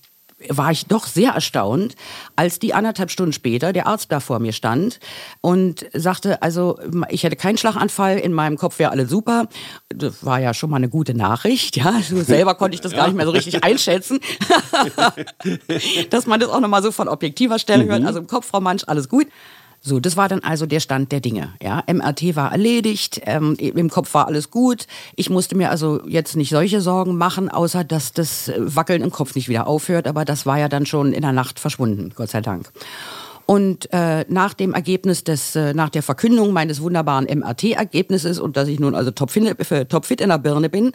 war 0.47 0.71
ich 0.71 0.85
doch 0.85 1.05
sehr 1.05 1.31
erstaunt, 1.31 1.95
als 2.35 2.59
die 2.59 2.73
anderthalb 2.73 3.11
Stunden 3.11 3.33
später 3.33 3.73
der 3.73 3.87
Arzt 3.87 4.11
da 4.11 4.19
vor 4.19 4.39
mir 4.39 4.53
stand 4.53 4.99
und 5.41 5.85
sagte, 5.93 6.41
also 6.41 6.79
ich 7.09 7.23
hätte 7.23 7.35
keinen 7.35 7.57
Schlaganfall, 7.57 8.17
in 8.17 8.31
meinem 8.31 8.57
Kopf 8.57 8.79
wäre 8.79 8.91
alles 8.91 9.09
super. 9.09 9.47
Das 9.89 10.25
war 10.25 10.39
ja 10.39 10.53
schon 10.53 10.69
mal 10.69 10.77
eine 10.77 10.89
gute 10.89 11.13
Nachricht, 11.13 11.75
ja. 11.75 11.91
Also 11.91 12.21
selber 12.23 12.55
konnte 12.55 12.75
ich 12.75 12.81
das 12.81 12.93
gar 12.93 13.07
nicht 13.07 13.17
mehr 13.17 13.25
so 13.25 13.31
richtig 13.31 13.63
einschätzen, 13.63 14.19
dass 16.09 16.25
man 16.25 16.39
das 16.39 16.49
auch 16.49 16.61
nochmal 16.61 16.83
so 16.83 16.91
von 16.91 17.07
objektiver 17.07 17.59
Stelle 17.59 17.85
hört. 17.85 18.01
Mhm. 18.01 18.07
Also 18.07 18.19
im 18.19 18.27
Kopf, 18.27 18.47
Frau 18.47 18.61
Mansch, 18.61 18.83
alles 18.87 19.09
gut. 19.09 19.27
So, 19.81 19.99
das 19.99 20.17
war 20.17 20.27
dann 20.27 20.41
also 20.41 20.65
der 20.65 20.79
Stand 20.79 21.11
der 21.11 21.21
Dinge. 21.21 21.53
Ja, 21.61 21.83
MRT 21.87 22.35
war 22.35 22.51
erledigt, 22.51 23.21
ähm, 23.25 23.55
im 23.55 23.89
Kopf 23.89 24.13
war 24.13 24.27
alles 24.27 24.51
gut. 24.51 24.87
Ich 25.15 25.29
musste 25.29 25.55
mir 25.55 25.69
also 25.69 26.01
jetzt 26.05 26.35
nicht 26.35 26.49
solche 26.49 26.81
Sorgen 26.81 27.17
machen, 27.17 27.49
außer 27.49 27.83
dass 27.83 28.11
das 28.11 28.51
Wackeln 28.57 29.01
im 29.01 29.11
Kopf 29.11 29.35
nicht 29.35 29.47
wieder 29.47 29.67
aufhört. 29.67 30.07
Aber 30.07 30.25
das 30.25 30.45
war 30.45 30.59
ja 30.59 30.67
dann 30.67 30.85
schon 30.85 31.13
in 31.13 31.21
der 31.21 31.31
Nacht 31.31 31.59
verschwunden, 31.59 32.11
Gott 32.15 32.29
sei 32.29 32.41
Dank. 32.41 32.71
Und 33.49 33.91
äh, 33.93 34.25
nach 34.29 34.53
dem 34.53 34.75
Ergebnis 34.75 35.23
des, 35.23 35.55
äh, 35.55 35.73
nach 35.73 35.89
der 35.89 36.03
Verkündung 36.03 36.53
meines 36.53 36.83
wunderbaren 36.83 37.25
MRT-Ergebnisses 37.25 38.39
und 38.39 38.55
dass 38.55 38.67
ich 38.67 38.79
nun 38.79 38.93
also 38.93 39.09
topfit, 39.09 39.57
topfit 39.89 40.21
in 40.21 40.29
der 40.29 40.37
Birne 40.37 40.69
bin, 40.69 40.91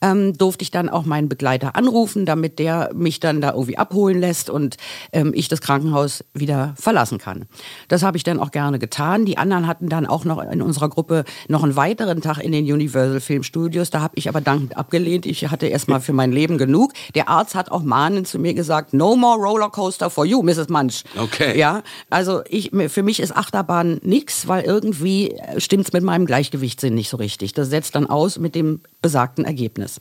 ähm, 0.00 0.32
durfte 0.32 0.62
ich 0.62 0.70
dann 0.70 0.88
auch 0.88 1.04
meinen 1.04 1.28
Begleiter 1.28 1.76
anrufen, 1.76 2.24
damit 2.24 2.58
der 2.58 2.90
mich 2.94 3.20
dann 3.20 3.42
da 3.42 3.50
irgendwie 3.50 3.76
abholen 3.76 4.18
lässt 4.18 4.48
und 4.48 4.78
ähm, 5.12 5.32
ich 5.34 5.48
das 5.48 5.60
Krankenhaus 5.60 6.24
wieder 6.32 6.72
verlassen 6.78 7.18
kann. 7.18 7.44
Das 7.88 8.02
habe 8.02 8.16
ich 8.16 8.24
dann 8.24 8.40
auch 8.40 8.50
gerne 8.50 8.78
getan. 8.78 9.26
Die 9.26 9.36
anderen 9.36 9.66
hatten 9.66 9.90
dann 9.90 10.06
auch 10.06 10.24
noch 10.24 10.42
in 10.42 10.62
unserer 10.62 10.88
Gruppe 10.88 11.24
noch 11.48 11.64
einen 11.64 11.76
weiteren 11.76 12.22
Tag 12.22 12.38
in 12.38 12.52
den 12.52 12.64
Universal 12.64 13.20
Film 13.20 13.42
Studios. 13.42 13.90
Da 13.90 14.00
habe 14.00 14.14
ich 14.16 14.26
aber 14.30 14.40
dankend 14.40 14.74
abgelehnt. 14.74 15.26
Ich 15.26 15.50
hatte 15.50 15.66
erstmal 15.66 16.00
für 16.00 16.14
mein 16.14 16.32
Leben 16.32 16.56
genug. 16.56 16.94
Der 17.14 17.28
Arzt 17.28 17.54
hat 17.54 17.70
auch 17.70 17.82
mahnend 17.82 18.26
zu 18.26 18.38
mir 18.38 18.54
gesagt, 18.54 18.94
no 18.94 19.16
more 19.16 19.36
Rollercoaster 19.38 20.08
for 20.08 20.24
you, 20.24 20.42
Mrs. 20.42 20.70
Munch. 20.70 21.04
Okay. 21.18 21.58
Ja, 21.58 21.82
also 22.10 22.42
ich, 22.48 22.70
für 22.88 23.02
mich 23.02 23.20
ist 23.20 23.36
Achterbahn 23.36 24.00
nix, 24.02 24.48
weil 24.48 24.64
irgendwie 24.64 25.34
stimmt's 25.58 25.92
mit 25.92 26.02
meinem 26.02 26.26
Gleichgewichtssinn 26.26 26.94
nicht 26.94 27.08
so 27.08 27.16
richtig. 27.16 27.52
Das 27.54 27.70
setzt 27.70 27.94
dann 27.94 28.06
aus 28.06 28.38
mit 28.38 28.54
dem 28.54 28.80
besagten 29.02 29.44
Ergebnis. 29.44 30.00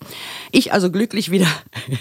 Ich 0.52 0.74
also 0.74 0.92
glücklich 0.92 1.32
wieder, 1.32 1.48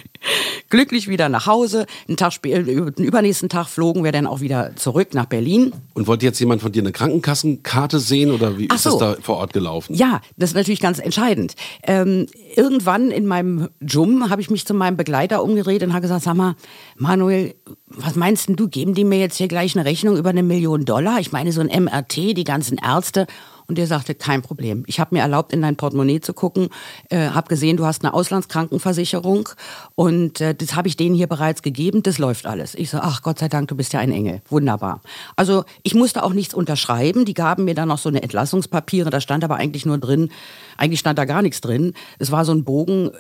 glücklich 0.71 1.09
wieder 1.09 1.29
nach 1.29 1.47
Hause. 1.47 1.87
Einen 2.09 2.17
Tag 2.17 2.33
später, 2.33 2.63
den 2.63 3.05
übernächsten 3.05 3.49
Tag 3.49 3.69
flogen 3.69 4.05
wir 4.05 4.13
dann 4.13 4.27
auch 4.27 4.41
wieder 4.41 4.75
zurück 4.77 5.15
nach 5.15 5.27
Berlin. 5.27 5.73
Und 5.95 6.07
wollte 6.07 6.27
jetzt 6.27 6.41
jemand 6.41 6.63
von 6.63 6.73
dir 6.73 6.83
eine 6.83 6.93
Krankenkassenkarte 6.93 7.99
sehen 7.99 8.31
oder 8.31 8.59
wie 8.59 8.69
Ach 8.71 8.77
ist 8.77 8.83
so. 8.83 8.99
das 8.99 9.17
da 9.17 9.23
vor 9.23 9.37
Ort 9.37 9.53
gelaufen? 9.53 9.95
Ja, 9.95 10.21
das 10.37 10.51
ist 10.51 10.57
natürlich 10.57 10.81
ganz 10.81 10.99
entscheidend. 10.99 11.55
Ähm, 11.83 12.27
irgendwann 12.57 13.11
in 13.11 13.27
meinem 13.27 13.69
Jum 13.81 14.31
habe 14.31 14.41
ich 14.41 14.51
mich 14.51 14.67
zu 14.67 14.75
meinem 14.75 14.97
Begleiter 14.97 15.43
umgedreht 15.43 15.83
und 15.83 15.93
habe 15.93 16.03
gesagt, 16.03 16.25
sag 16.25 16.35
mal, 16.35 16.57
Manuel, 16.97 17.55
was 17.87 18.17
meinst 18.17 18.49
denn 18.49 18.57
du, 18.57 18.69
geben 18.69 18.95
die 18.95 19.05
mir 19.05 19.19
jetzt 19.19 19.37
hier 19.37 19.49
gleich 19.49 19.75
eine 19.79 19.89
Rechnung 19.89 20.17
über 20.17 20.31
eine 20.31 20.43
Million 20.43 20.85
Dollar? 20.85 21.21
Ich 21.21 21.33
meine, 21.33 21.53
so 21.53 21.61
ein 21.61 21.85
MRT, 21.85 22.37
die 22.37 22.45
ganzen 22.45 22.79
Ärzte. 22.79 23.27
Und 23.71 23.77
der 23.77 23.87
sagte, 23.87 24.15
kein 24.15 24.41
Problem. 24.41 24.83
Ich 24.87 24.99
habe 24.99 25.15
mir 25.15 25.21
erlaubt, 25.21 25.53
in 25.53 25.61
dein 25.61 25.77
Portemonnaie 25.77 26.21
zu 26.21 26.33
gucken, 26.33 26.71
äh, 27.11 27.29
habe 27.29 27.49
gesehen, 27.49 27.77
du 27.77 27.85
hast 27.85 28.03
eine 28.03 28.15
Auslandskrankenversicherung 28.15 29.51
und 29.95 30.41
äh, 30.41 30.55
das 30.55 30.75
habe 30.75 30.89
ich 30.89 30.97
denen 30.97 31.15
hier 31.15 31.27
bereits 31.27 31.61
gegeben, 31.61 32.03
das 32.03 32.17
läuft 32.17 32.47
alles. 32.47 32.75
Ich 32.75 32.89
so, 32.89 32.97
ach 33.03 33.21
Gott 33.21 33.39
sei 33.39 33.49
Dank, 33.49 33.69
du 33.69 33.77
bist 33.77 33.93
ja 33.93 34.01
ein 34.01 34.11
Engel. 34.11 34.41
Wunderbar. 34.49 35.03
Also 35.37 35.65
ich 35.83 35.95
musste 35.95 36.23
auch 36.23 36.33
nichts 36.33 36.55
unterschreiben, 36.55 37.27
die 37.27 37.35
gaben 37.35 37.67
mir 37.67 37.75
dann 37.75 37.89
noch 37.89 37.99
so 37.99 38.09
eine 38.09 38.23
Entlassungspapiere, 38.23 39.11
da 39.11 39.21
stand 39.21 39.45
aber 39.45 39.57
eigentlich 39.57 39.85
nur 39.85 39.99
drin, 39.99 40.31
eigentlich 40.79 41.01
stand 41.01 41.19
da 41.19 41.27
gar 41.27 41.43
nichts 41.43 41.61
drin. 41.61 41.93
Es 42.19 42.33
war 42.33 42.47
so 42.47 42.53
ein 42.53 42.65
Bogen 42.65 43.11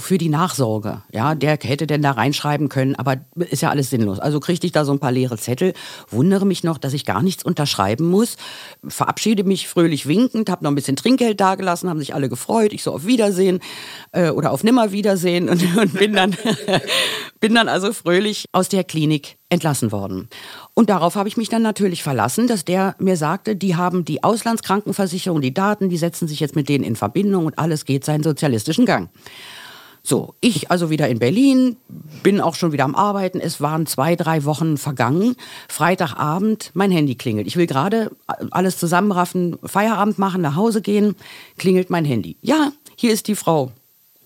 für 0.00 0.16
die 0.16 0.30
Nachsorge. 0.30 1.02
Ja, 1.12 1.34
der 1.34 1.58
hätte 1.62 1.86
denn 1.86 2.00
da 2.00 2.12
reinschreiben 2.12 2.70
können, 2.70 2.94
aber 2.94 3.16
ist 3.34 3.60
ja 3.60 3.68
alles 3.68 3.90
sinnlos. 3.90 4.20
Also 4.20 4.40
kriegte 4.40 4.66
ich 4.66 4.72
da 4.72 4.86
so 4.86 4.92
ein 4.92 5.00
paar 5.00 5.12
leere 5.12 5.36
Zettel, 5.36 5.74
wundere 6.08 6.46
mich 6.46 6.64
noch, 6.64 6.78
dass 6.78 6.94
ich 6.94 7.04
gar 7.04 7.22
nichts 7.22 7.44
unterschreiben 7.44 8.08
muss, 8.08 8.38
verabschiede 8.86 9.44
mich 9.44 9.68
fröhlich 9.68 9.97
winkend, 10.06 10.50
habe 10.50 10.64
noch 10.64 10.70
ein 10.70 10.74
bisschen 10.74 10.96
Trinkgeld 10.96 11.40
dagelassen, 11.40 11.88
haben 11.88 11.98
sich 11.98 12.14
alle 12.14 12.28
gefreut. 12.28 12.72
Ich 12.72 12.82
so 12.82 12.92
auf 12.92 13.06
Wiedersehen 13.06 13.60
äh, 14.12 14.30
oder 14.30 14.52
auf 14.52 14.62
Nimmerwiedersehen 14.62 15.48
und, 15.50 15.76
und 15.76 15.94
bin 15.94 16.12
dann 16.12 16.36
bin 17.40 17.54
dann 17.54 17.68
also 17.68 17.92
fröhlich 17.92 18.44
aus 18.52 18.68
der 18.68 18.84
Klinik 18.84 19.38
entlassen 19.48 19.92
worden. 19.92 20.28
Und 20.74 20.90
darauf 20.90 21.14
habe 21.14 21.28
ich 21.28 21.36
mich 21.36 21.48
dann 21.48 21.62
natürlich 21.62 22.02
verlassen, 22.02 22.46
dass 22.46 22.64
der 22.64 22.94
mir 22.98 23.16
sagte, 23.16 23.56
die 23.56 23.76
haben 23.76 24.04
die 24.04 24.22
Auslandskrankenversicherung, 24.22 25.40
die 25.40 25.54
Daten, 25.54 25.88
die 25.88 25.96
setzen 25.96 26.28
sich 26.28 26.40
jetzt 26.40 26.56
mit 26.56 26.68
denen 26.68 26.84
in 26.84 26.96
Verbindung 26.96 27.46
und 27.46 27.58
alles 27.58 27.84
geht 27.84 28.04
seinen 28.04 28.22
sozialistischen 28.22 28.86
Gang. 28.86 29.08
So, 30.08 30.32
ich 30.40 30.70
also 30.70 30.88
wieder 30.88 31.06
in 31.06 31.18
Berlin, 31.18 31.76
bin 32.22 32.40
auch 32.40 32.54
schon 32.54 32.72
wieder 32.72 32.84
am 32.84 32.94
Arbeiten. 32.94 33.40
Es 33.40 33.60
waren 33.60 33.84
zwei, 33.84 34.16
drei 34.16 34.44
Wochen 34.46 34.78
vergangen. 34.78 35.36
Freitagabend, 35.68 36.70
mein 36.72 36.90
Handy 36.90 37.14
klingelt. 37.14 37.46
Ich 37.46 37.58
will 37.58 37.66
gerade 37.66 38.10
alles 38.50 38.78
zusammenraffen, 38.78 39.58
Feierabend 39.62 40.18
machen, 40.18 40.40
nach 40.40 40.56
Hause 40.56 40.80
gehen, 40.80 41.14
klingelt 41.58 41.90
mein 41.90 42.06
Handy. 42.06 42.38
Ja, 42.40 42.72
hier 42.96 43.12
ist 43.12 43.28
die 43.28 43.34
Frau, 43.34 43.70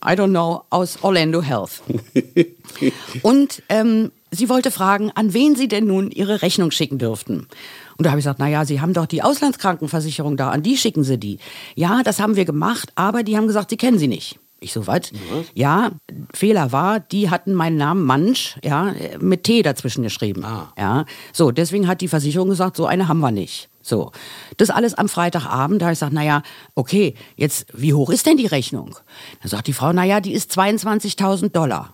I 0.05 0.11
don't 0.11 0.29
know, 0.29 0.63
aus 0.71 1.03
Orlando 1.03 1.43
Health. 1.43 1.83
Und 3.23 3.65
ähm, 3.69 4.13
sie 4.31 4.49
wollte 4.49 4.71
fragen, 4.71 5.11
an 5.17 5.35
wen 5.35 5.57
sie 5.57 5.67
denn 5.67 5.89
nun 5.89 6.13
ihre 6.13 6.43
Rechnung 6.43 6.71
schicken 6.71 6.99
dürften. 6.99 7.49
Und 7.97 8.07
da 8.07 8.11
habe 8.11 8.21
ich 8.21 8.25
gesagt, 8.25 8.39
naja, 8.39 8.65
Sie 8.65 8.81
haben 8.81 8.93
doch 8.93 9.07
die 9.07 9.25
Auslandskrankenversicherung 9.25 10.37
da, 10.37 10.51
an 10.51 10.63
die 10.63 10.77
schicken 10.77 11.03
Sie 11.03 11.19
die. 11.19 11.39
Ja, 11.75 12.05
das 12.05 12.21
haben 12.21 12.37
wir 12.37 12.45
gemacht, 12.45 12.93
aber 12.95 13.25
die 13.25 13.37
haben 13.37 13.49
gesagt, 13.49 13.71
Sie 13.71 13.77
kennen 13.77 13.99
sie 13.99 14.07
nicht. 14.07 14.39
Ich 14.63 14.73
so, 14.73 14.87
was? 14.87 15.11
Ja, 15.55 15.91
Fehler 16.33 16.71
war, 16.71 17.01
die 17.01 17.31
hatten 17.31 17.53
meinen 17.53 17.77
Namen 17.77 18.05
Mansch, 18.05 18.59
ja, 18.63 18.95
mit 19.19 19.43
T 19.43 19.63
dazwischen 19.63 20.05
geschrieben. 20.05 20.45
Ah. 20.45 20.73
Ja, 20.79 21.05
so, 21.33 21.51
deswegen 21.51 21.89
hat 21.89 22.01
die 22.01 22.07
Versicherung 22.07 22.49
gesagt, 22.49 22.77
so 22.77 22.87
eine 22.87 23.09
haben 23.09 23.19
wir 23.19 23.33
nicht. 23.33 23.69
So, 23.83 24.13
das 24.59 24.71
alles 24.71 24.95
am 24.95 25.09
Freitagabend, 25.09 25.83
da 25.83 25.87
habe 25.87 25.93
ich 25.93 25.99
gesagt, 25.99 26.13
naja, 26.13 26.43
okay, 26.77 27.17
jetzt, 27.35 27.67
wie 27.73 27.93
hoch 27.93 28.11
ist 28.11 28.27
denn 28.27 28.37
die 28.37 28.47
Rechnung? 28.47 28.97
Dann 29.41 29.51
sagt 29.51 29.67
die 29.67 29.73
Frau, 29.73 29.93
naja, 29.93 30.21
die 30.21 30.33
ist 30.33 30.53
22.000 30.53 31.49
Dollar. 31.51 31.93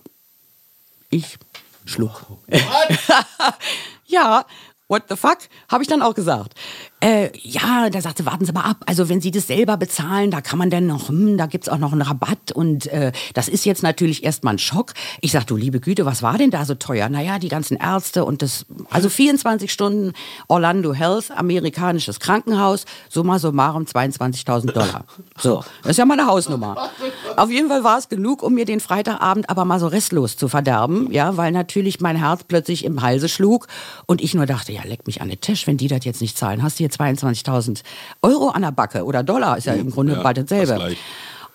Ich 1.09 1.39
schluck. 1.85 2.27
ja, 4.05 4.45
what 4.87 5.05
the 5.09 5.15
fuck? 5.15 5.39
Habe 5.69 5.81
ich 5.81 5.89
dann 5.89 6.03
auch 6.03 6.13
gesagt. 6.13 6.53
Äh, 7.01 7.29
ja, 7.37 7.89
da 7.89 8.01
sagte, 8.01 8.25
warten 8.25 8.43
Sie 8.43 8.51
mal 8.51 8.63
ab. 8.63 8.83
Also 8.85 9.07
wenn 9.07 9.21
Sie 9.21 9.31
das 9.31 9.47
selber 9.47 9.77
bezahlen, 9.77 10.31
da 10.31 10.41
kann 10.41 10.59
man 10.59 10.69
dann 10.69 10.85
noch, 10.85 11.07
hm, 11.07 11.37
da 11.37 11.45
gibt's 11.45 11.69
auch 11.69 11.77
noch 11.77 11.93
einen 11.93 12.01
Rabatt. 12.01 12.51
Und 12.51 12.87
äh, 12.87 13.13
das 13.33 13.47
ist 13.47 13.65
jetzt 13.65 13.83
natürlich 13.83 14.23
erstmal 14.23 14.55
ein 14.55 14.59
Schock. 14.59 14.93
Ich 15.21 15.31
sag, 15.31 15.47
du 15.47 15.55
liebe 15.55 15.79
Güte, 15.79 16.05
was 16.05 16.21
war 16.21 16.37
denn 16.37 16.51
da 16.51 16.65
so 16.65 16.75
teuer? 16.75 17.07
Naja, 17.07 17.39
die 17.39 17.47
ganzen 17.47 17.77
Ärzte 17.77 18.25
und 18.25 18.41
das, 18.41 18.65
also 18.89 19.07
24 19.07 19.71
Stunden 19.71 20.11
Orlando 20.49 20.93
Health, 20.93 21.31
amerikanisches 21.31 22.19
Krankenhaus, 22.19 22.83
summa 23.07 23.39
summarum 23.39 23.83
22.000 23.83 24.73
Dollar. 24.73 25.05
So, 25.37 25.63
das 25.83 25.91
ist 25.91 25.97
ja 25.97 26.05
mal 26.05 26.19
eine 26.19 26.27
Hausnummer. 26.27 26.89
Auf 27.37 27.49
jeden 27.49 27.69
Fall 27.69 27.85
war 27.85 27.97
es 27.97 28.09
genug, 28.09 28.43
um 28.43 28.55
mir 28.55 28.65
den 28.65 28.81
Freitagabend 28.81 29.49
aber 29.49 29.63
mal 29.63 29.79
so 29.79 29.87
restlos 29.87 30.35
zu 30.35 30.49
verderben, 30.49 31.09
ja, 31.11 31.37
weil 31.37 31.53
natürlich 31.53 32.01
mein 32.01 32.17
Herz 32.17 32.43
plötzlich 32.45 32.83
im 32.83 33.01
Halse 33.01 33.29
schlug 33.29 33.67
und 34.05 34.21
ich 34.21 34.33
nur 34.33 34.45
dachte, 34.45 34.73
ja, 34.73 34.83
leck 34.83 35.07
mich 35.07 35.21
an 35.21 35.29
den 35.29 35.39
Tisch, 35.39 35.65
wenn 35.65 35.77
die 35.77 35.87
das 35.87 36.03
jetzt 36.03 36.19
nicht 36.19 36.37
zahlen, 36.37 36.61
hast 36.61 36.79
du 36.79 36.88
hier 36.89 37.05
22.000 37.05 37.81
Euro 38.21 38.49
an 38.49 38.61
der 38.61 38.71
Backe 38.71 39.03
oder 39.03 39.23
Dollar, 39.23 39.57
ist 39.57 39.65
ja 39.65 39.73
im 39.73 39.91
Grunde 39.91 40.13
Ja, 40.13 40.23
bald 40.23 40.37
dasselbe. 40.37 40.95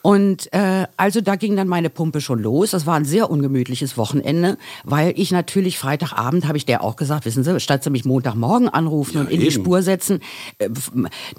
Und 0.02 0.52
äh, 0.52 0.86
also 0.98 1.22
da 1.22 1.34
ging 1.36 1.56
dann 1.56 1.66
meine 1.66 1.88
Pumpe 1.88 2.20
schon 2.20 2.38
los. 2.42 2.72
Das 2.72 2.84
war 2.84 2.94
ein 2.94 3.06
sehr 3.06 3.30
ungemütliches 3.30 3.96
Wochenende, 3.96 4.58
weil 4.84 5.14
ich 5.16 5.30
natürlich 5.30 5.78
Freitagabend 5.78 6.46
habe 6.46 6.58
ich 6.58 6.66
der 6.66 6.84
auch 6.84 6.96
gesagt, 6.96 7.24
wissen 7.24 7.42
Sie, 7.42 7.58
statt 7.58 7.82
Sie 7.82 7.88
mich 7.88 8.04
Montagmorgen 8.04 8.68
anrufen 8.68 9.14
Ja, 9.14 9.20
und 9.22 9.30
in 9.30 9.40
die 9.40 9.46
eben. 9.46 9.54
Spur 9.54 9.80
setzen, 9.80 10.20
äh, 10.58 10.68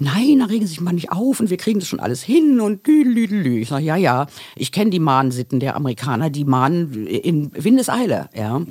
nein, 0.00 0.40
da 0.40 0.46
regen 0.46 0.66
Sie 0.66 0.70
sich 0.70 0.80
mal 0.80 0.92
nicht 0.92 1.12
auf 1.12 1.38
und 1.38 1.48
wir 1.48 1.58
kriegen 1.58 1.78
das 1.78 1.88
schon 1.88 2.00
alles 2.00 2.24
hin 2.24 2.60
und 2.60 2.84
lüdelüdelü. 2.84 3.60
Ich 3.60 3.68
sage, 3.68 3.84
ja, 3.84 3.94
ja, 3.94 4.26
ich 4.56 4.72
kenne 4.72 4.90
die 4.90 4.98
Mahnsitten 4.98 5.60
der 5.60 5.76
Amerikaner, 5.76 6.30
die 6.30 6.44
mahnen 6.44 7.06
in 7.06 7.52
Windeseile, 7.54 8.30
ja. 8.34 8.62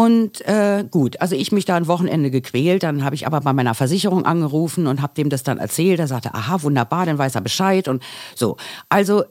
Und 0.00 0.46
äh, 0.46 0.84
gut, 0.88 1.20
also 1.20 1.34
ich 1.34 1.50
mich 1.50 1.64
da 1.64 1.74
ein 1.74 1.88
Wochenende 1.88 2.30
gequält, 2.30 2.84
dann 2.84 3.02
habe 3.02 3.16
ich 3.16 3.26
aber 3.26 3.40
bei 3.40 3.52
meiner 3.52 3.74
Versicherung 3.74 4.24
angerufen 4.24 4.86
und 4.86 5.02
habe 5.02 5.14
dem 5.14 5.28
das 5.28 5.42
dann 5.42 5.58
erzählt. 5.58 5.98
Er 5.98 6.06
sagte, 6.06 6.32
aha, 6.34 6.62
wunderbar, 6.62 7.04
dann 7.04 7.18
weiß 7.18 7.34
er 7.34 7.40
Bescheid 7.40 7.88
und 7.88 8.00
so. 8.36 8.56
Also 8.88 9.22
äh, 9.24 9.26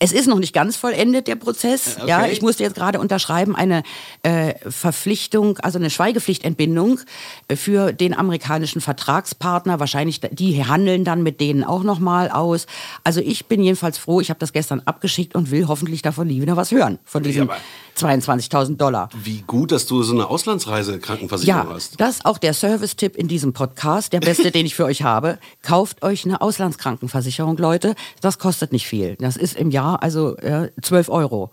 es 0.00 0.12
ist 0.12 0.28
noch 0.28 0.38
nicht 0.38 0.52
ganz 0.52 0.76
vollendet, 0.76 1.28
der 1.28 1.36
Prozess. 1.36 1.96
Okay. 1.98 2.08
Ja, 2.08 2.26
ich 2.26 2.42
musste 2.42 2.62
jetzt 2.62 2.74
gerade 2.76 3.00
unterschreiben, 3.00 3.56
eine 3.56 3.84
äh, 4.22 4.54
Verpflichtung, 4.70 5.56
also 5.60 5.78
eine 5.78 5.88
Schweigepflichtentbindung 5.88 7.00
äh, 7.48 7.56
für 7.56 7.92
den 7.94 8.12
amerikanischen 8.12 8.82
Vertragspartner. 8.82 9.80
Wahrscheinlich, 9.80 10.20
die 10.20 10.62
handeln 10.66 11.04
dann 11.04 11.22
mit 11.22 11.40
denen 11.40 11.64
auch 11.64 11.84
nochmal 11.84 12.28
aus. 12.28 12.66
Also 13.02 13.20
ich 13.20 13.46
bin 13.46 13.62
jedenfalls 13.62 13.96
froh, 13.96 14.20
ich 14.20 14.28
habe 14.28 14.38
das 14.40 14.52
gestern 14.52 14.82
abgeschickt 14.84 15.34
und 15.34 15.50
will 15.50 15.68
hoffentlich 15.68 16.02
davon 16.02 16.26
nie 16.28 16.42
wieder 16.42 16.58
was 16.58 16.70
hören, 16.70 16.98
von 17.06 17.22
diesen 17.22 17.44
aber- 17.44 17.56
22.000 17.98 18.76
Dollar. 18.76 19.08
Wie 19.22 19.42
gut, 19.46 19.72
dass 19.72 19.86
du 19.86 20.02
so 20.02 20.12
eine 20.14 20.28
Auslandsreise-Krankenversicherung 20.28 21.68
Ja, 21.68 21.74
hast. 21.74 22.00
das 22.00 22.16
ist 22.16 22.24
auch 22.26 22.38
der 22.38 22.54
Service-Tipp 22.54 23.16
in 23.16 23.28
diesem 23.28 23.52
Podcast, 23.52 24.12
der 24.12 24.20
beste, 24.20 24.50
den 24.52 24.66
ich 24.66 24.74
für 24.74 24.84
euch 24.84 25.02
habe. 25.02 25.38
Kauft 25.62 26.02
euch 26.02 26.24
eine 26.24 26.40
Auslandskrankenversicherung, 26.40 27.56
Leute. 27.56 27.94
Das 28.20 28.38
kostet 28.38 28.72
nicht 28.72 28.86
viel. 28.86 29.16
Das 29.16 29.36
ist 29.36 29.56
im 29.56 29.70
Jahr 29.70 30.02
also 30.02 30.36
äh, 30.36 30.70
12 30.80 31.08
Euro. 31.08 31.50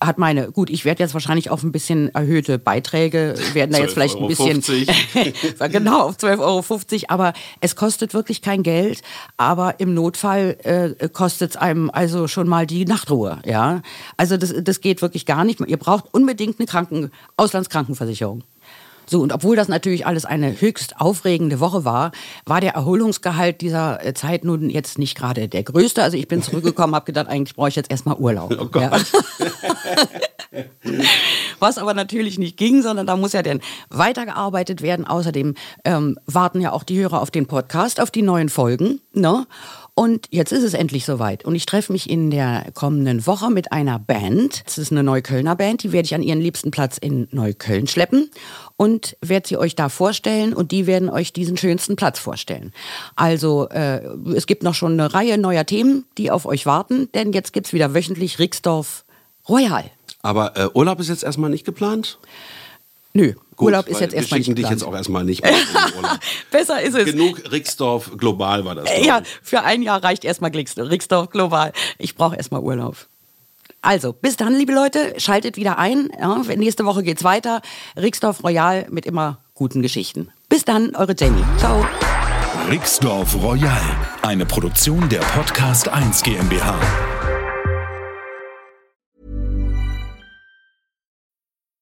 Hat 0.00 0.16
meine, 0.16 0.52
gut, 0.52 0.70
ich 0.70 0.84
werde 0.84 1.02
jetzt 1.02 1.14
wahrscheinlich 1.14 1.50
auf 1.50 1.64
ein 1.64 1.72
bisschen 1.72 2.14
erhöhte 2.14 2.58
Beiträge, 2.58 3.34
werden 3.52 3.72
da 3.72 3.78
jetzt 3.78 3.94
vielleicht 3.94 4.16
ein 4.16 4.28
bisschen, 4.28 4.62
12,50 4.62 5.68
genau, 5.70 6.02
auf 6.02 6.16
12,50 6.16 6.38
Euro, 6.40 7.04
aber 7.08 7.32
es 7.60 7.74
kostet 7.74 8.14
wirklich 8.14 8.40
kein 8.40 8.62
Geld, 8.62 9.02
aber 9.36 9.80
im 9.80 9.94
Notfall 9.94 10.56
äh, 10.62 11.08
kostet 11.08 11.50
es 11.50 11.56
einem 11.56 11.90
also 11.90 12.28
schon 12.28 12.46
mal 12.46 12.64
die 12.64 12.84
Nachtruhe, 12.84 13.40
ja. 13.44 13.82
Also 14.16 14.36
das, 14.36 14.54
das 14.62 14.80
geht 14.80 15.02
wirklich 15.02 15.26
gar 15.26 15.44
nicht. 15.44 15.60
Ihr 15.60 15.76
braucht 15.78 16.04
unbedingt 16.12 16.60
eine 16.60 16.66
Kranken, 16.66 17.10
Auslandskrankenversicherung. 17.36 18.44
So, 19.08 19.20
und 19.22 19.32
obwohl 19.32 19.56
das 19.56 19.68
natürlich 19.68 20.06
alles 20.06 20.24
eine 20.24 20.60
höchst 20.60 21.00
aufregende 21.00 21.60
Woche 21.60 21.84
war, 21.84 22.12
war 22.44 22.60
der 22.60 22.74
Erholungsgehalt 22.74 23.60
dieser 23.60 24.04
äh, 24.04 24.12
Zeit 24.14 24.44
nun 24.44 24.68
jetzt 24.68 24.98
nicht 24.98 25.16
gerade 25.16 25.48
der 25.48 25.62
größte. 25.62 26.02
Also 26.02 26.16
ich 26.16 26.28
bin 26.28 26.42
zurückgekommen, 26.42 26.94
habe 26.94 27.06
gedacht, 27.06 27.28
eigentlich 27.28 27.56
brauche 27.56 27.68
ich 27.68 27.76
jetzt 27.76 27.90
erstmal 27.90 28.16
Urlaub. 28.16 28.54
Oh 28.58 28.66
Gott. 28.66 28.82
Ja. 28.82 28.98
Was 31.58 31.78
aber 31.78 31.94
natürlich 31.94 32.38
nicht 32.38 32.56
ging, 32.56 32.82
sondern 32.82 33.06
da 33.06 33.16
muss 33.16 33.32
ja 33.32 33.42
dann 33.42 33.60
weitergearbeitet 33.88 34.82
werden. 34.82 35.06
Außerdem 35.06 35.54
ähm, 35.84 36.18
warten 36.26 36.60
ja 36.60 36.72
auch 36.72 36.84
die 36.84 36.98
Hörer 36.98 37.20
auf 37.20 37.30
den 37.30 37.46
Podcast, 37.46 38.00
auf 38.00 38.10
die 38.10 38.22
neuen 38.22 38.48
Folgen. 38.48 39.00
Ne? 39.12 39.46
Und 39.98 40.28
jetzt 40.30 40.52
ist 40.52 40.62
es 40.62 40.74
endlich 40.74 41.04
soweit. 41.04 41.44
Und 41.44 41.56
ich 41.56 41.66
treffe 41.66 41.90
mich 41.90 42.08
in 42.08 42.30
der 42.30 42.66
kommenden 42.72 43.26
Woche 43.26 43.50
mit 43.50 43.72
einer 43.72 43.98
Band. 43.98 44.62
Das 44.64 44.78
ist 44.78 44.92
eine 44.92 45.02
Neuköllner 45.02 45.56
Band, 45.56 45.82
die 45.82 45.90
werde 45.90 46.06
ich 46.06 46.14
an 46.14 46.22
ihren 46.22 46.40
liebsten 46.40 46.70
Platz 46.70 46.98
in 46.98 47.26
Neukölln 47.32 47.88
schleppen 47.88 48.30
und 48.76 49.16
werde 49.22 49.48
sie 49.48 49.56
euch 49.56 49.74
da 49.74 49.88
vorstellen 49.88 50.54
und 50.54 50.70
die 50.70 50.86
werden 50.86 51.10
euch 51.10 51.32
diesen 51.32 51.56
schönsten 51.56 51.96
Platz 51.96 52.20
vorstellen. 52.20 52.72
Also 53.16 53.70
äh, 53.70 54.04
es 54.36 54.46
gibt 54.46 54.62
noch 54.62 54.74
schon 54.74 54.92
eine 54.92 55.12
Reihe 55.12 55.36
neuer 55.36 55.66
Themen, 55.66 56.04
die 56.16 56.30
auf 56.30 56.46
euch 56.46 56.64
warten, 56.64 57.08
denn 57.14 57.32
jetzt 57.32 57.52
gibt's 57.52 57.72
wieder 57.72 57.92
wöchentlich 57.92 58.38
Rixdorf 58.38 59.04
Royal. 59.48 59.90
Aber 60.22 60.56
äh, 60.56 60.68
Urlaub 60.74 61.00
ist 61.00 61.08
jetzt 61.08 61.24
erstmal 61.24 61.50
nicht 61.50 61.64
geplant? 61.64 62.20
Nö, 63.14 63.32
Gut, 63.58 63.66
Urlaub 63.66 63.88
ist 63.88 64.00
jetzt 64.00 64.14
erstmal 64.14 64.38
Wir 64.38 64.44
schicken 64.44 64.54
nicht 64.54 64.64
dich 64.66 64.70
jetzt 64.70 64.84
auch 64.84 64.94
erstmal 64.94 65.24
nicht 65.24 65.42
mehr 65.42 65.50
in 65.50 65.56
den 65.58 65.94
Urlaub. 65.96 66.18
Besser 66.50 66.80
ist 66.80 66.94
es. 66.94 67.04
Genug 67.06 67.42
Rixdorf 67.50 68.12
global 68.16 68.64
war 68.64 68.76
das. 68.76 68.88
Äh, 68.88 69.04
Ja, 69.04 69.20
für 69.42 69.62
ein 69.62 69.82
Jahr 69.82 70.02
reicht 70.02 70.24
erstmal 70.24 70.52
Rixdorf 70.52 71.30
global. 71.30 71.72
Ich 71.98 72.14
brauche 72.14 72.36
erstmal 72.36 72.60
Urlaub. 72.60 72.94
Also, 73.82 74.12
bis 74.12 74.36
dann, 74.36 74.54
liebe 74.54 74.72
Leute, 74.72 75.14
schaltet 75.18 75.56
wieder 75.56 75.76
ein. 75.78 76.08
Ja, 76.20 76.40
nächste 76.56 76.84
Woche 76.84 77.02
geht's 77.02 77.24
weiter. 77.24 77.60
Rixdorf 77.96 78.42
Royal 78.44 78.86
mit 78.90 79.06
immer 79.06 79.38
guten 79.54 79.82
Geschichten. 79.82 80.30
Bis 80.48 80.64
dann, 80.64 80.94
eure 80.94 81.14
Jenny. 81.18 81.42
Ciao. 81.58 81.84
Rixdorf 82.70 83.34
Royal, 83.42 83.80
eine 84.22 84.46
Produktion 84.46 85.08
der 85.08 85.20
Podcast 85.20 85.88
1 85.88 86.22
GmbH. 86.22 86.78